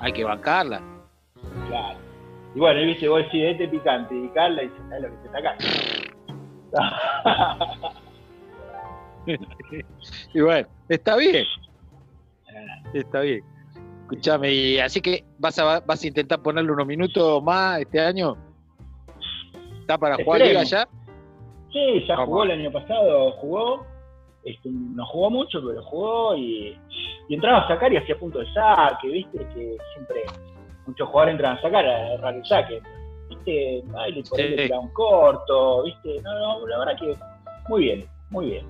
[0.00, 0.80] Hay que bancarla.
[1.68, 1.98] Claro.
[2.54, 4.14] Y bueno, y viste, vos decís, este picante.
[4.14, 5.56] Y Carla dice, ¿sabes lo que se está acá?
[10.34, 11.44] y bueno, está bien.
[12.92, 13.42] Está bien.
[14.02, 18.36] Escúchame, y así que vas a, vas a intentar ponerle unos minutos más este año.
[19.80, 20.86] ¿Está para jugar Liga ya?
[21.72, 23.86] Sí, ya jugó el año pasado, jugó
[24.44, 26.76] este, no jugó mucho, pero jugó y,
[27.28, 30.24] entraba a sacar y hacía punto de saque, viste, que siempre
[30.86, 32.82] muchos jugadores entran a sacar a errar el saque,
[33.30, 37.16] viste, ahí le un corto, viste, no, no, la verdad que
[37.68, 38.66] muy bien, muy bien,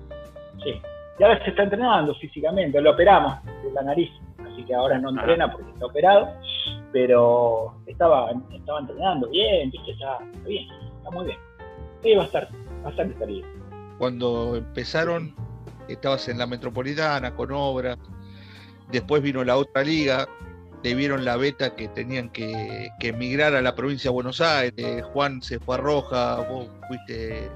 [0.63, 0.81] sí.
[1.19, 4.09] Y ahora se está entrenando físicamente, lo operamos de la nariz,
[4.39, 6.29] así que ahora no entrena porque está operado,
[6.93, 11.37] pero estaba, estaba entrenando bien, viste, está, bien, está muy bien.
[12.01, 12.47] Sí, va a estar,
[12.83, 13.45] bastante estar bien.
[13.97, 15.35] Cuando empezaron
[15.87, 17.97] estabas en la metropolitana con obras,
[18.91, 20.27] después vino la otra liga,
[20.81, 25.41] te vieron la beta que tenían que, emigrar a la provincia de Buenos Aires, Juan
[25.41, 27.49] se fue a Roja, vos fuiste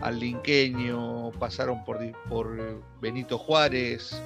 [0.00, 1.98] al Linqueño, pasaron por,
[2.28, 4.20] por Benito Juárez,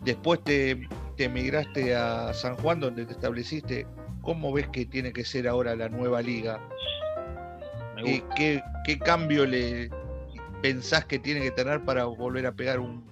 [0.00, 3.86] después te, emigraste a San Juan donde te estableciste,
[4.22, 6.60] ¿cómo ves que tiene que ser ahora la nueva liga?
[8.34, 9.88] ¿Qué, qué cambio le,
[10.64, 13.04] pensás que tiene que tener para volver a pegar un,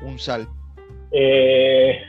[0.00, 0.50] un salto?
[1.12, 2.00] Eh,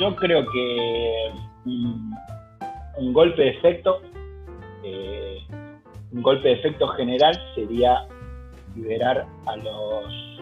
[0.00, 1.30] yo creo que
[1.64, 4.02] un, golpe de efecto,
[4.82, 5.38] eh,
[6.10, 8.04] un golpe de efecto general sería
[8.74, 10.40] liberar a los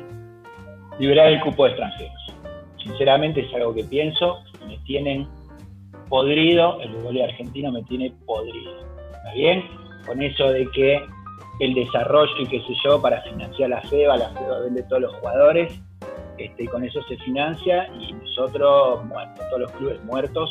[0.98, 2.34] liberar el cupo de extranjeros.
[2.82, 5.28] Sinceramente es algo que pienso, me tienen
[6.08, 8.80] podrido, el fútbol argentino me tiene podrido.
[9.10, 9.62] ¿Está bien?
[10.06, 11.06] Con eso de que
[11.62, 15.14] el desarrollo y qué sé yo para financiar la FEBA, la FEBA vende todos los
[15.14, 15.80] jugadores,
[16.36, 20.50] este, y con eso se financia y nosotros, bueno, todos los clubes muertos,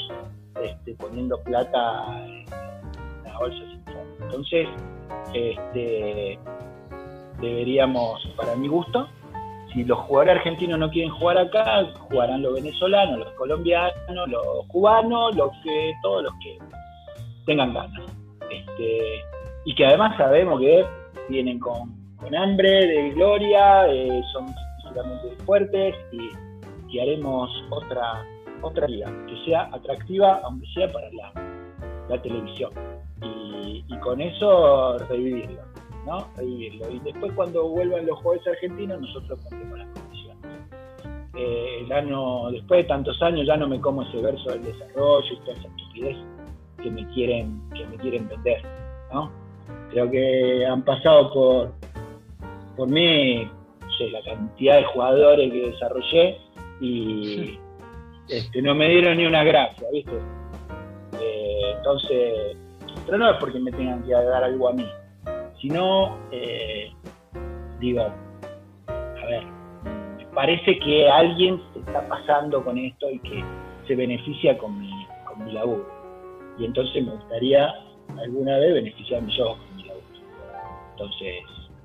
[0.63, 2.45] este, poniendo plata en
[3.25, 3.61] la bolsa
[4.21, 4.69] Entonces,
[5.33, 6.39] este,
[7.41, 9.09] deberíamos, para mi gusto,
[9.73, 13.93] si los jugadores argentinos no quieren jugar acá, jugarán los venezolanos, los colombianos,
[14.27, 16.57] los cubanos, los que, todos los que
[17.45, 18.01] tengan ganas.
[18.49, 19.25] Este,
[19.65, 20.85] y que además sabemos que
[21.31, 22.01] vienen con,
[22.35, 28.25] hambre de gloria, eh, son físicamente fuertes y, haremos otra,
[28.61, 32.71] otra liga que sea atractiva, aunque sea para la, televisión.
[33.21, 35.61] Y, con eso revivirlo,
[36.05, 36.27] ¿no?
[36.35, 36.91] Revivirlo.
[36.91, 40.11] Y después cuando vuelvan los jugadores argentinos, nosotros pondremos las condiciones.
[41.35, 41.87] Eh,
[42.51, 45.67] después de tantos años ya no me como ese verso del desarrollo y toda esa
[45.67, 46.17] estupidez
[46.81, 48.61] que me quieren, que me quieren vender,
[49.13, 49.31] ¿no?
[49.91, 51.71] Creo que han pasado por,
[52.75, 53.47] por mí
[54.09, 56.37] la cantidad de jugadores que desarrollé
[56.79, 57.59] y
[58.29, 60.13] este, no me dieron ni una gracia, ¿viste?
[61.21, 62.57] Eh, entonces,
[63.05, 64.87] pero no es porque me tengan que dar algo a mí,
[65.61, 66.91] sino, eh,
[67.79, 68.01] digo,
[68.87, 69.43] a ver,
[70.17, 73.43] me parece que alguien se está pasando con esto y que
[73.87, 74.91] se beneficia con mi,
[75.25, 75.87] con mi laburo.
[76.57, 77.73] Y entonces me gustaría
[78.17, 79.57] alguna vez beneficiarme yo
[81.01, 81.43] entonces,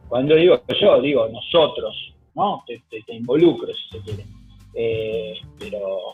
[0.08, 2.62] cuando digo yo, digo nosotros, ¿no?
[2.66, 2.82] Te,
[3.14, 4.24] involucro si se quiere.
[4.74, 6.12] Eh, pero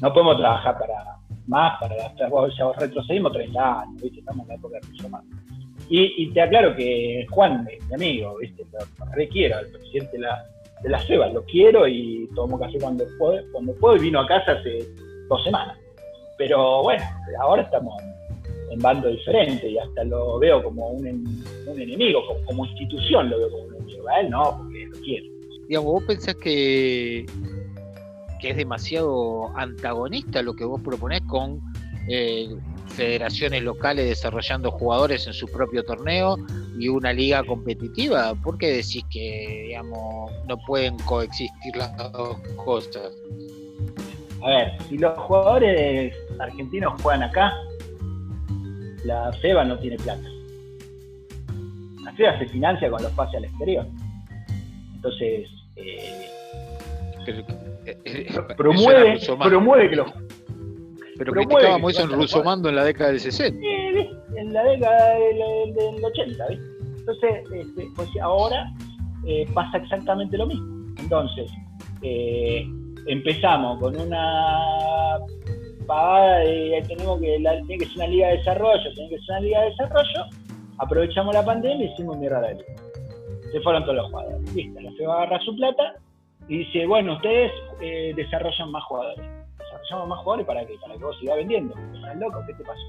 [0.00, 4.20] no podemos trabajar para más, para ya retrocedimos 30 años, ¿viste?
[4.20, 5.24] estamos en la época de más.
[5.88, 8.64] Y, y, te aclaro que Juan, mi amigo, ¿viste?
[8.72, 10.46] Lo, requiero, el presidente de la,
[10.82, 14.26] de la CEBA, lo quiero y tomo café cuando puedo, cuando puedo y vino a
[14.26, 14.86] casa hace
[15.28, 15.76] dos semanas.
[16.38, 17.04] Pero bueno,
[17.40, 17.94] ahora estamos
[18.74, 21.06] en bando diferente y hasta lo veo como un,
[21.66, 24.08] un enemigo, como, institución lo veo como un enemigo.
[24.08, 25.26] A él no, porque lo quiero.
[25.68, 27.24] Digamos, vos pensás que,
[28.40, 31.60] que es demasiado antagonista lo que vos proponés con
[32.08, 32.48] eh,
[32.88, 36.36] federaciones locales desarrollando jugadores en su propio torneo
[36.78, 38.34] y una liga competitiva.
[38.42, 43.12] ¿Por qué decís que digamos, no pueden coexistir las dos cosas?
[44.42, 47.54] A ver, si los jugadores argentinos juegan acá,
[49.04, 50.28] la FEBA no tiene plata.
[52.02, 53.86] La FEBA se financia con los pases al exterior.
[54.94, 56.28] Entonces, eh,
[57.26, 57.44] eh,
[58.04, 60.12] eh, promueve, promueve que los
[61.16, 63.60] pero criticábamos eso en Rusomando en la década del 60.
[63.60, 66.64] Sí, en la década del, 80, ¿viste?
[66.98, 68.72] Entonces, este, pues ahora
[69.54, 70.92] pasa exactamente lo mismo.
[70.98, 71.48] Entonces,
[73.06, 75.18] empezamos con una
[75.86, 79.40] pagada de tenemos que tiene que ser una liga de desarrollo, tiene que ser una
[79.40, 80.24] liga de desarrollo,
[80.78, 82.74] aprovechamos la pandemia y hicimos mierda de liga.
[83.52, 84.54] Se fueron todos los jugadores.
[84.54, 85.94] Listo, la FEBA agarra su plata
[86.48, 89.26] y dice, bueno, ustedes eh, desarrollan más jugadores.
[89.58, 90.74] Desarrollamos más jugadores para qué?
[90.80, 91.74] Para que vos sigas vendiendo.
[91.94, 92.42] ¿Estás loco?
[92.46, 92.82] ¿Qué te pasó?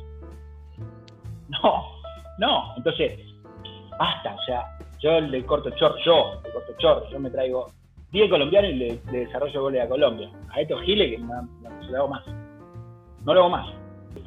[1.48, 1.86] No,
[2.40, 2.76] no.
[2.78, 3.20] Entonces,
[4.00, 4.34] basta.
[4.34, 4.66] O sea,
[5.00, 7.68] yo le corto chorro, yo le corto chorro, yo me traigo
[8.12, 10.32] 10 colombianos y le, desarrollo goles a Colombia.
[10.50, 12.24] A estos giles que no, no se hago más
[13.26, 13.74] no lo hago más.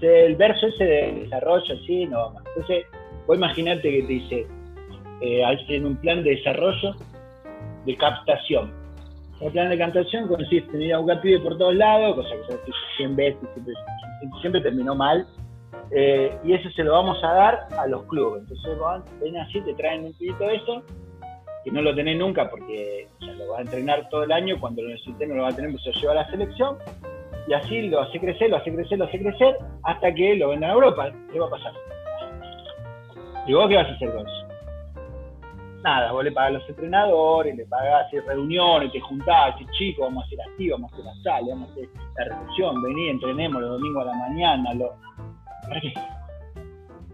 [0.01, 2.45] El verso ese de desarrollo, sí, no va más.
[2.49, 2.87] Entonces,
[3.27, 4.47] vos imaginarte que te dice,
[5.21, 6.95] eh, en un plan de desarrollo
[7.87, 8.73] de captación.
[9.41, 12.55] El plan de captación consiste en ir a buscar pibes por todos lados, cosa que
[12.55, 13.41] se 100 veces,
[14.41, 15.27] siempre, terminó mal.
[15.91, 18.43] Eh, y eso se lo vamos a dar a los clubes.
[18.43, 20.83] Entonces, van, ven así, te traen un pibito de eso,
[21.65, 24.83] que no lo tenés nunca porque ya lo vas a entrenar todo el año, cuando
[24.83, 26.77] lo necesites no lo vas a tener, pues se lo lleva a la selección
[27.49, 30.71] y así lo hace crecer, lo hace crecer, lo hace crecer, hasta que lo vendan
[30.71, 31.11] a Europa.
[31.33, 31.73] ¿Qué va a pasar?
[33.47, 34.49] ¿Y vos qué vas a hacer con eso?
[35.83, 40.27] Nada, vos le pagas a los entrenadores, le pagás reuniones, te juntás, chicos, vamos a
[40.27, 43.71] hacer así, vamos a hacer la sala, vamos a hacer la recepción, vení, entrenemos los
[43.71, 44.75] domingos a la mañana.
[44.75, 44.93] Lo...
[45.67, 45.95] ¿Para qué?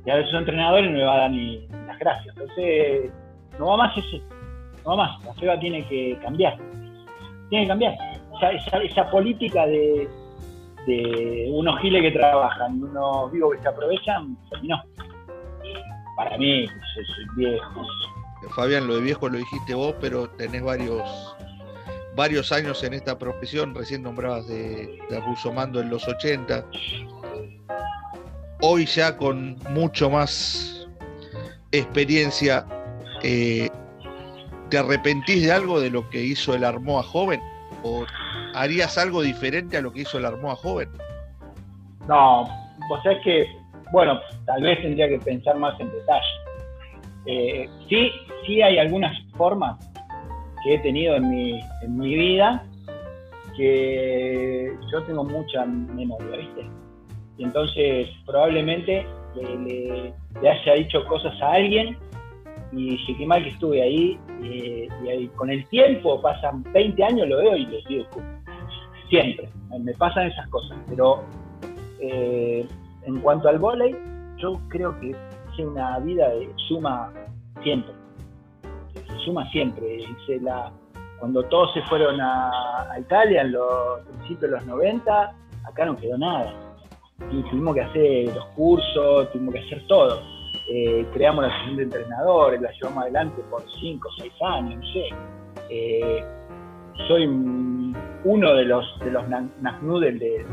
[0.04, 2.34] Y a veces los entrenadores no le va a dar ni las gracias.
[2.36, 3.12] Entonces,
[3.58, 4.18] no va más eso.
[4.84, 5.24] No va más.
[5.24, 6.58] La FEBA tiene que cambiar.
[7.50, 7.94] Tiene que cambiar.
[8.82, 10.08] esa política de,
[10.86, 14.82] de unos giles que trabajan y unos vivos que se aprovechan, terminó.
[16.16, 17.86] Para mí, pues, soy viejo.
[18.50, 21.36] Fabián, lo de viejo lo dijiste vos, pero tenés varios
[22.14, 26.64] varios años en esta profesión, recién nombrabas de, de Russo Mando en los 80.
[28.60, 30.86] Hoy ya con mucho más
[31.72, 32.66] experiencia,
[33.22, 33.68] eh,
[34.70, 37.40] ¿te arrepentís de algo de lo que hizo el Armoa joven?
[37.84, 38.06] ¿O
[38.54, 40.88] harías algo diferente a lo que hizo el Armoa joven?
[42.08, 42.48] No,
[42.88, 43.46] vos sabés que,
[43.92, 46.26] bueno, tal vez tendría que pensar más en detalle.
[47.26, 48.10] Eh, sí,
[48.46, 49.78] sí hay algunas formas
[50.62, 52.64] que he tenido en mi, en mi vida
[53.56, 56.66] que yo tengo mucha memoria, ¿viste?
[57.38, 60.14] Y entonces probablemente le,
[60.48, 61.96] haya dicho cosas a alguien
[62.76, 67.38] y qué mal que estuve ahí, y, y, con el tiempo, pasan 20 años, lo
[67.38, 68.06] veo y les digo,
[69.08, 69.48] siempre,
[69.80, 71.22] me pasan esas cosas, pero
[72.00, 72.66] eh,
[73.06, 73.94] en cuanto al volei,
[74.38, 77.12] yo creo que es una vida de suma
[77.62, 77.92] siempre,
[78.92, 79.98] se suma siempre,
[80.40, 80.72] la,
[81.18, 86.18] cuando todos se fueron a, Italia en los principios de los 90, acá no quedó
[86.18, 86.52] nada,
[87.30, 90.33] y tuvimos que hacer los cursos, tuvimos que hacer todo.
[90.68, 94.92] Eh, creamos la sesión de entrenadores, la llevamos adelante por 5 o 6 años, no
[94.92, 95.08] sé.
[95.68, 96.24] Eh,
[97.08, 100.46] soy uno de los de los del, del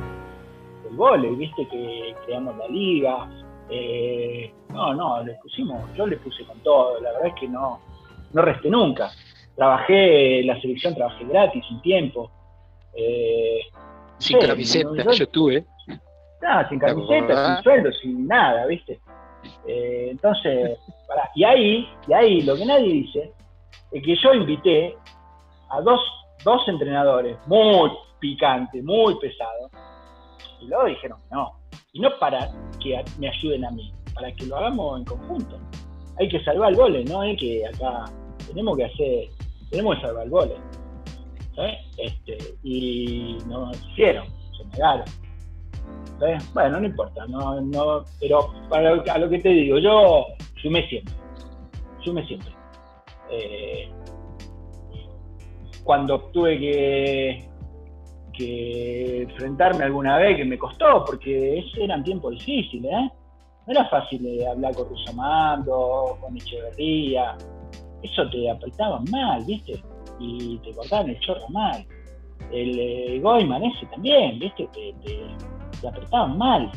[0.91, 3.29] vole, viste que creamos la liga.
[3.69, 7.79] Eh, no, no, le pusimos, yo le puse con todo, la verdad es que no,
[8.33, 9.09] no resté nunca.
[9.55, 12.31] Trabajé la selección, trabajé gratis un tiempo.
[12.95, 13.61] Eh,
[14.17, 15.65] sin camiseta, yo, estuve.
[15.87, 18.99] No, sin camiseta, sin sueldo, sin nada, ¿viste?
[19.67, 20.77] Eh, entonces,
[21.35, 23.33] y ahí, y ahí lo que nadie dice
[23.91, 24.95] es que yo invité
[25.69, 25.99] a dos
[26.43, 29.71] dos entrenadores muy picantes, muy pesados,
[30.59, 31.53] y luego dijeron no.
[31.93, 32.49] Y no para
[32.81, 35.59] que me ayuden a mí, para que lo hagamos en conjunto.
[36.19, 38.05] Hay que salvar el vole, no es que acá
[38.47, 39.29] tenemos que hacer,
[39.69, 40.55] tenemos que salvar el vole.
[41.97, 44.25] Este, y nos hicieron.
[44.57, 45.05] Se negaron.
[46.53, 50.27] Bueno, no importa, no, no, pero para a lo que te digo, yo
[50.61, 51.13] sumé siempre,
[52.03, 52.51] sumé siempre.
[53.31, 53.89] Eh,
[55.83, 57.49] cuando tuve que,
[59.23, 63.11] enfrentarme alguna vez, que me costó, porque eran tiempos difíciles, ¿eh?
[63.67, 67.37] No era fácil hablar con Rusomando, con Echeverría,
[68.01, 69.81] eso te apretaban mal, ¿viste?
[70.19, 71.85] Y te cortaban el chorro mal.
[72.51, 74.67] El eh, Goiman ese también, ¿viste?
[74.73, 75.19] Te, te,
[75.87, 76.71] apretaban mal.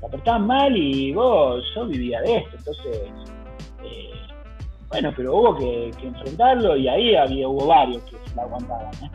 [0.00, 3.12] Te apretaban mal y vos, yo vivía de esto, entonces,
[3.82, 4.10] eh,
[4.88, 9.10] bueno, pero hubo que, enfrentarlo y ahí había, hubo varios que se la aguantaban, ¿eh?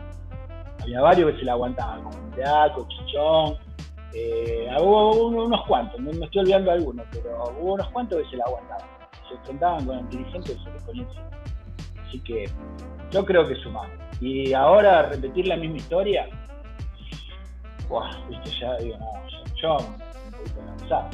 [0.82, 3.56] Había varios que se la aguantaban, como Teaco, Chichón,
[4.12, 8.36] eh, hubo unos cuantos, no me estoy olvidando algunos, pero hubo unos cuantos que se
[8.36, 8.88] la aguantaban.
[9.28, 11.06] Se enfrentaban con el dirigente y se les ponía
[12.06, 12.48] Así que
[13.12, 13.92] yo creo que sumamos.
[14.20, 16.28] Y ahora repetir la misma historia,
[18.28, 19.06] Viste, ya digo, no,
[19.56, 21.10] yo, un poquito cansado.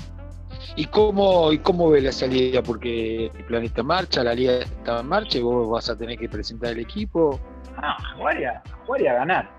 [0.76, 2.62] ¿Y cómo, ¿Y cómo ve la salida?
[2.62, 5.96] Porque el plan está en marcha, la liga está en marcha y vos vas a
[5.96, 7.40] tener que presentar el equipo.
[7.76, 9.50] Ah, jugar y a, jugar y a ganar.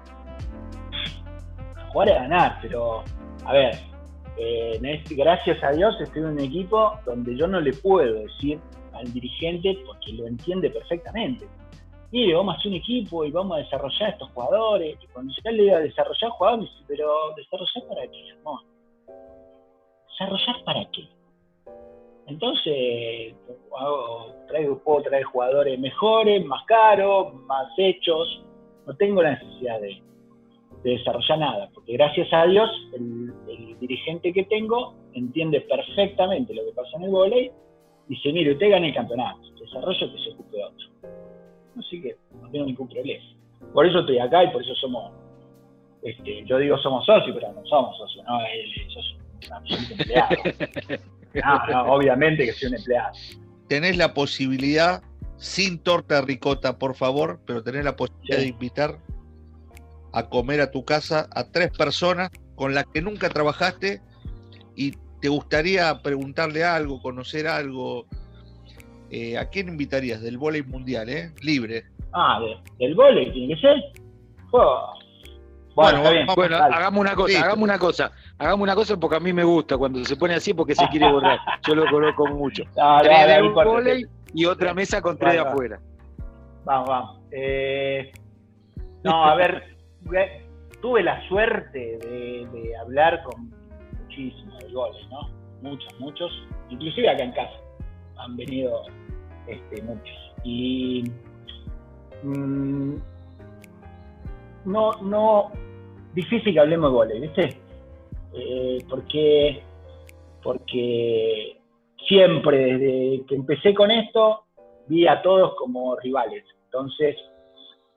[1.92, 3.04] jugar y a ganar, pero
[3.46, 3.76] a ver,
[4.38, 8.60] eh, este, gracias a Dios estoy en un equipo donde yo no le puedo decir
[8.94, 11.48] al dirigente, porque lo entiende perfectamente,
[12.12, 14.98] mire, vamos a hacer un equipo y vamos a desarrollar estos jugadores.
[15.02, 18.24] Y cuando yo le digo desarrollar jugadores, pero ¿desarrollar para qué?
[20.10, 21.08] ¿Desarrollar para qué?
[22.28, 23.36] Entonces,
[24.84, 28.44] puedo traer jugadores mejores, más caros, más hechos.
[28.86, 30.02] No tengo la necesidad de,
[30.84, 33.34] desarrollar nada, porque gracias a Dios el,
[33.80, 37.52] dirigente que tengo entiende perfectamente lo que pasa en el volei
[38.08, 41.27] y dice, mire, usted gana el campeonato, desarrollo que se ocupe otro.
[41.80, 43.24] Así que no tengo ningún problema.
[43.74, 45.12] Por eso estoy acá y por eso somos,
[46.02, 48.40] este, yo digo somos socios, pero no somos socios, no,
[48.94, 49.18] sos
[49.70, 50.30] un empleado.
[51.34, 53.14] no, no, obviamente que soy un empleado.
[53.68, 55.02] Tenés la posibilidad,
[55.38, 59.00] sin torta ricota, por favor, pero tenés la posibilidad de invitar
[60.14, 64.02] a comer a tu casa a tres personas con las que nunca trabajaste
[64.76, 68.08] y te gustaría preguntarle algo, conocer algo,
[69.10, 71.32] eh, ¿a quién invitarías del volei mundial, eh?
[71.42, 71.86] Libre.
[72.14, 72.40] Ah,
[72.80, 73.76] del volei tiene que ser.
[75.76, 76.02] Bueno,
[76.36, 79.78] bueno, hagamos una cosa, hagamos una cosa, hagamos una cosa porque a mí me gusta
[79.78, 81.38] cuando se pone así porque se quiere borrar.
[81.68, 82.64] Yo lo conozco mucho.
[83.02, 85.80] tres de volei y otra mesa con tres de afuera.
[86.66, 87.20] Vamos, vamos.
[87.32, 88.12] Eh,
[89.04, 89.78] no, a ver,
[90.82, 93.52] tuve la suerte de, hablar con
[94.02, 95.30] muchísimos de goles, ¿no?
[95.62, 96.32] Muchos, muchos,
[96.70, 97.67] inclusive acá en casa
[98.20, 98.84] han venido
[99.48, 100.34] este, muchos.
[100.44, 101.04] Y
[102.24, 102.96] mm,
[104.66, 105.52] no, no,
[106.14, 107.62] difícil que hablemos de goles, ¿viste?
[108.34, 109.64] Eh, porque,
[110.44, 111.58] porque
[112.08, 114.44] siempre desde que empecé con esto
[114.88, 116.44] vi a todos como rivales.
[116.66, 117.16] Entonces,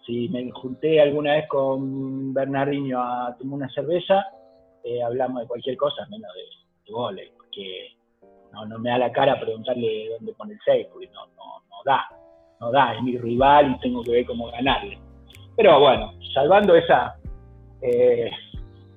[0.06, 4.24] si me junté alguna vez con Bernardinho a tomar una cerveza,
[4.84, 7.96] eh, hablamos de cualquier cosa menos de, goles, porque
[8.52, 11.82] no, no, me da la cara preguntarle dónde pone el 6, porque no, no, no
[11.84, 12.04] da,
[12.60, 14.98] no da, es mi rival y tengo que ver cómo ganarle.
[15.56, 17.16] Pero bueno, salvando esa,
[17.82, 18.30] eh,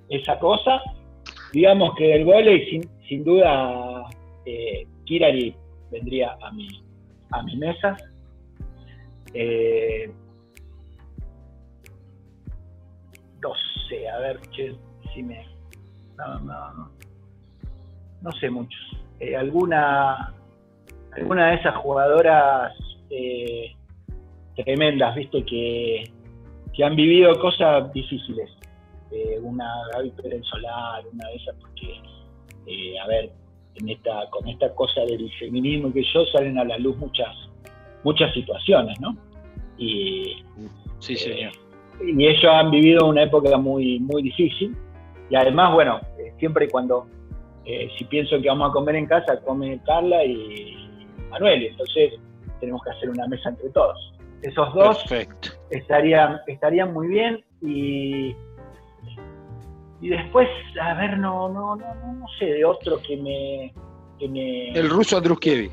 [0.10, 0.82] esa cosa,
[1.52, 4.06] digamos que el volei sin, sin duda
[4.46, 5.56] eh, Kirari
[5.92, 6.68] vendría a mi,
[7.32, 7.98] a mi mesa.
[9.34, 10.12] Eh,
[13.42, 13.52] no
[13.90, 14.76] sé, a ver, que
[15.14, 15.46] si me...
[16.18, 16.90] No, no,
[18.22, 18.78] no, sé mucho.
[19.20, 20.34] Eh, alguna,
[21.12, 22.74] alguna de esas jugadoras
[23.10, 23.72] eh,
[24.56, 26.04] tremendas, viste, que,
[26.74, 28.50] que, han vivido cosas difíciles.
[29.12, 33.32] Eh, una Gaby Pérez Solar, una de esas, porque, a ver,
[33.76, 37.36] en esta, con esta cosa del feminismo que yo salen a la luz muchas,
[38.04, 39.16] muchas situaciones, ¿no?
[39.78, 40.44] Y,
[41.00, 41.52] sí, señor
[42.02, 44.76] y ellos han vivido una época muy, muy difícil.
[45.30, 47.08] Y además, bueno, eh, siempre cuando,
[47.66, 51.66] eh, si pienso que vamos a comer en casa, come Carla y Manuel.
[51.66, 52.14] Entonces,
[52.60, 54.14] tenemos que hacer una mesa entre todos.
[54.42, 55.04] Esos dos
[55.70, 58.36] estarían, estarían muy bien y,
[60.02, 60.50] y después,
[60.82, 63.74] a ver, no, no, no, no sé de otro que me...
[64.20, 64.70] Que me...
[64.72, 65.72] El ruso Andruskevich.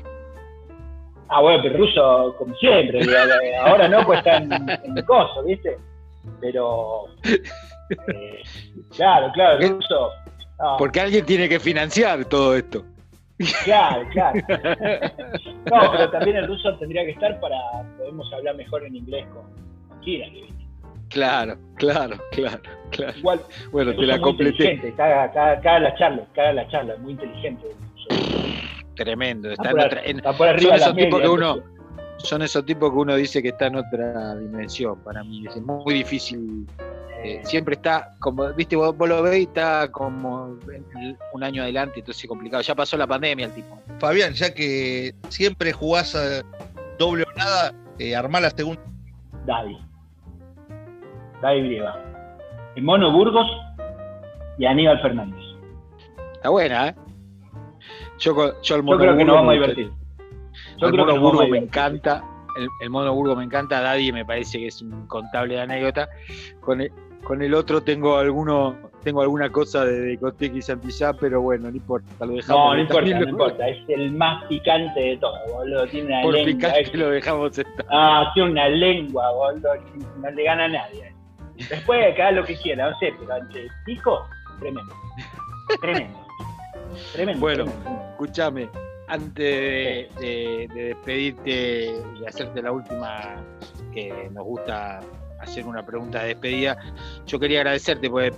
[1.27, 3.01] Ah, bueno, pero el ruso, como siempre,
[3.61, 5.77] ahora no, pues está en, en el coso, ¿viste?
[6.41, 8.43] Pero, eh,
[8.95, 10.09] claro, claro, el ruso.
[10.77, 12.85] Porque alguien tiene que financiar todo esto.
[13.63, 14.39] Claro, claro.
[15.71, 17.57] No, pero también el ruso tendría que estar para
[17.97, 19.43] podemos hablar mejor en inglés con,
[20.01, 20.27] Kira,
[21.09, 23.17] Claro, claro, claro, claro.
[23.17, 23.41] Igual,
[23.71, 24.93] bueno, te la completé.
[24.95, 27.67] Caga, caga, la charla, caga la charla, muy inteligente.
[28.95, 29.51] Tremendo.
[29.51, 31.57] Está, por, arriba son esos tipos que uno,
[32.17, 34.99] son esos tipos que uno dice que está en otra dimensión.
[35.03, 36.65] Para mí es muy difícil.
[37.23, 40.57] Eh, siempre está, como, viste, vos, lo veis, está como
[41.33, 42.63] un año adelante, entonces es complicado.
[42.63, 43.79] Ya pasó la pandemia el tipo.
[43.99, 46.41] Fabián, ya que siempre jugás a
[46.97, 48.81] doble o nada, eh, armá la segunda.
[49.45, 49.77] David.
[51.41, 51.99] David Brieva.
[52.75, 53.47] El Mono Burgos
[54.57, 55.43] y Aníbal Fernández.
[56.33, 56.95] Está buena, ¿eh?
[58.17, 59.91] Yo, yo, el mono creo que nos vamos a divertir.
[60.77, 62.23] Yo el mono burgo me encanta.
[62.81, 63.81] El, mono burgo me encanta.
[63.81, 66.09] Daddy me parece que es un contable de anécdota.
[66.61, 66.91] Con el,
[67.23, 71.75] con el otro tengo alguno, tengo alguna cosa de discoteca y Santillá, pero bueno, no
[71.75, 72.65] importa, lo dejamos.
[72.65, 75.87] No, no importa, no importa, es el más picante de todo, boludo.
[75.87, 76.53] Tiene una Por lengua.
[76.53, 77.85] picante lo dejamos estar.
[77.89, 79.69] Ah, tiene una lengua, boludo,
[80.17, 81.13] no le gana a nadie.
[81.69, 84.25] Después cada lo que quiera, no sé, pero ante pico,
[84.59, 84.93] tremendo.
[85.79, 86.19] Tremendo.
[87.13, 87.39] Tremendo.
[87.39, 87.65] Bueno,
[88.11, 88.69] escúchame,
[89.07, 93.35] antes de, despedirte y hacerte la última
[93.93, 95.01] que nos gusta
[95.41, 96.77] hacer una pregunta de despedida,
[97.25, 98.33] yo quería agradecerte, porque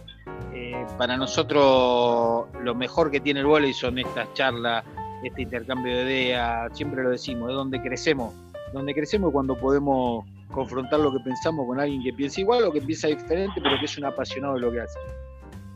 [0.53, 4.83] eh, para nosotros lo mejor que tiene el volei son estas charlas,
[5.23, 8.33] este intercambio de ideas, siempre lo decimos, es donde crecemos,
[8.73, 12.81] donde crecemos cuando podemos confrontar lo que pensamos con alguien que piensa igual o que
[12.81, 14.99] piensa diferente, pero que es un apasionado de lo que hace.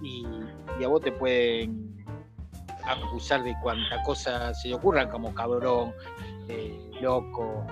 [0.01, 0.25] Y,
[0.83, 2.05] a vos te pueden
[2.85, 5.91] acusar de cuanta cosa se le ocurran, como cabrón,
[6.47, 7.65] eh, loco,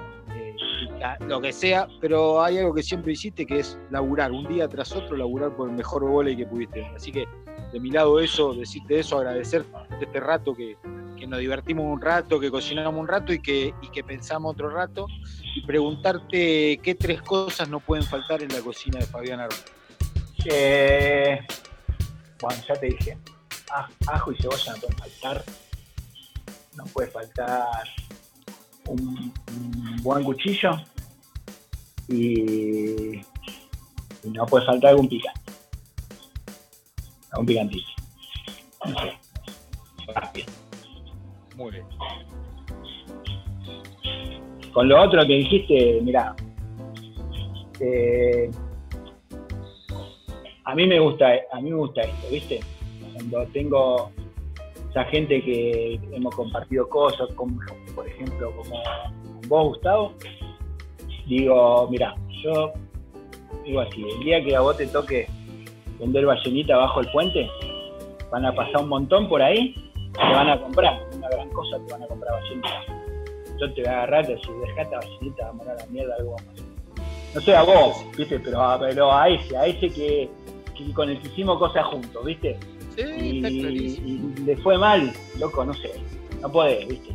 [1.28, 4.94] lo que sea, pero hay algo que siempre hiciste que es laburar, un día tras
[4.94, 6.86] otro, laburar por el mejor volei que pudiste.
[6.96, 7.26] Así que
[7.72, 9.66] de mi lado eso, decirte eso, agradecer
[10.00, 10.78] este rato que,
[11.18, 14.70] que nos divertimos un rato, que cocinamos un rato y que, y que pensamos otro
[14.70, 15.08] rato,
[15.56, 19.56] y preguntarte qué tres cosas no pueden faltar en la cocina de Fabián Arma.
[20.46, 21.40] Eh,
[22.40, 23.18] bueno, ya te dije,
[24.08, 25.44] ajo y cebolla no pueden faltar.
[26.76, 27.88] No puede faltar
[28.88, 29.34] un,
[30.02, 30.72] buen cuchillo
[32.08, 33.22] y,
[34.24, 35.42] no puede faltar algún picante.
[37.32, 37.88] Algún picantito.
[38.86, 39.18] No sé.
[40.14, 40.48] Rápido.
[41.56, 41.86] Muy bien.
[44.74, 46.36] Con lo otro que dijiste, mira,
[47.80, 48.52] eh,
[50.66, 52.60] a mí me gusta, a mí me gusta esto, ¿viste?
[53.14, 54.12] Cuando tengo
[54.96, 57.60] esa gente que hemos compartido cosas, como
[57.94, 58.82] por ejemplo como
[59.50, 60.14] vos, Gustavo,
[61.28, 62.72] digo, mira, yo
[63.66, 65.28] digo así, el día que a vos te toque
[66.00, 67.46] vender ballenita bajo el puente,
[68.32, 69.76] van a pasar un montón por ahí,
[70.14, 72.84] te van a comprar, una gran cosa te van a comprar ballenita.
[73.60, 76.64] Yo te voy a agarrar y decir, dejate ballenita, vamos a la mierda, algo más.
[77.34, 80.30] No sé a vos, viste, pero, pero a ese, a ese que
[80.94, 82.58] con el que hicimos cosas juntos, viste
[82.98, 85.92] y, le fue mal, loco, no sé,
[86.42, 87.10] no podés, ¿viste?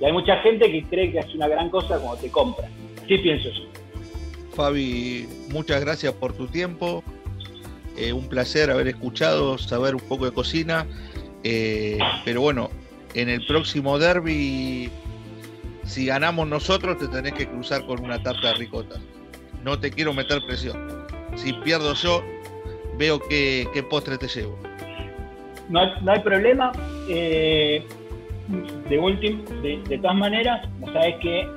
[0.00, 2.68] Y hay mucha gente que cree que es una gran cosa cuando te compra.
[3.06, 3.62] ¿Qué pienso yo.
[4.54, 7.04] Fabi, muchas gracias por tu tiempo.
[7.96, 10.86] Eh, un placer haber escuchado, saber un poco de cocina.
[11.44, 12.70] Eh, pero bueno,
[13.14, 14.90] en el próximo derby,
[15.84, 18.96] si ganamos nosotros, te tenés que cruzar con una tarta de ricota.
[19.62, 21.06] No te quiero meter presión.
[21.36, 22.24] Si pierdo yo,
[22.98, 24.58] veo qué, qué postre te llevo
[25.68, 26.72] no hay, no hay problema.
[27.08, 27.84] Eh,
[28.88, 31.48] de último, de, todas maneras, sabes que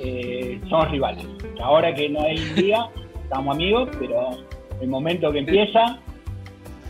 [0.00, 1.24] eh, somos rivales.
[1.60, 2.88] Ahora que no hay liga,
[3.22, 4.30] estamos amigos, pero
[4.80, 5.98] el momento que empieza,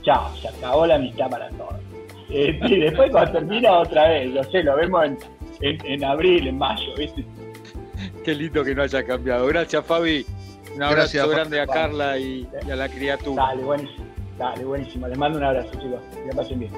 [0.03, 1.77] chao, se acabó la amistad para todos.
[2.31, 5.11] Eh, y después cuando termina otra vez, lo sé, lo vemos
[5.61, 7.25] en, abril, en mayo, ¿viste?
[8.25, 9.47] Qué lindo que no haya cambiado.
[9.47, 10.27] Gracias, Fabi.
[10.75, 13.45] Un abrazo grande a Carla y, y, a la criatura.
[13.45, 14.06] Dale, buenísimo.
[14.39, 15.09] Dale, buenísimo.
[15.09, 16.01] Les mando un abrazo, chicos.
[16.13, 16.73] Que pasen bien.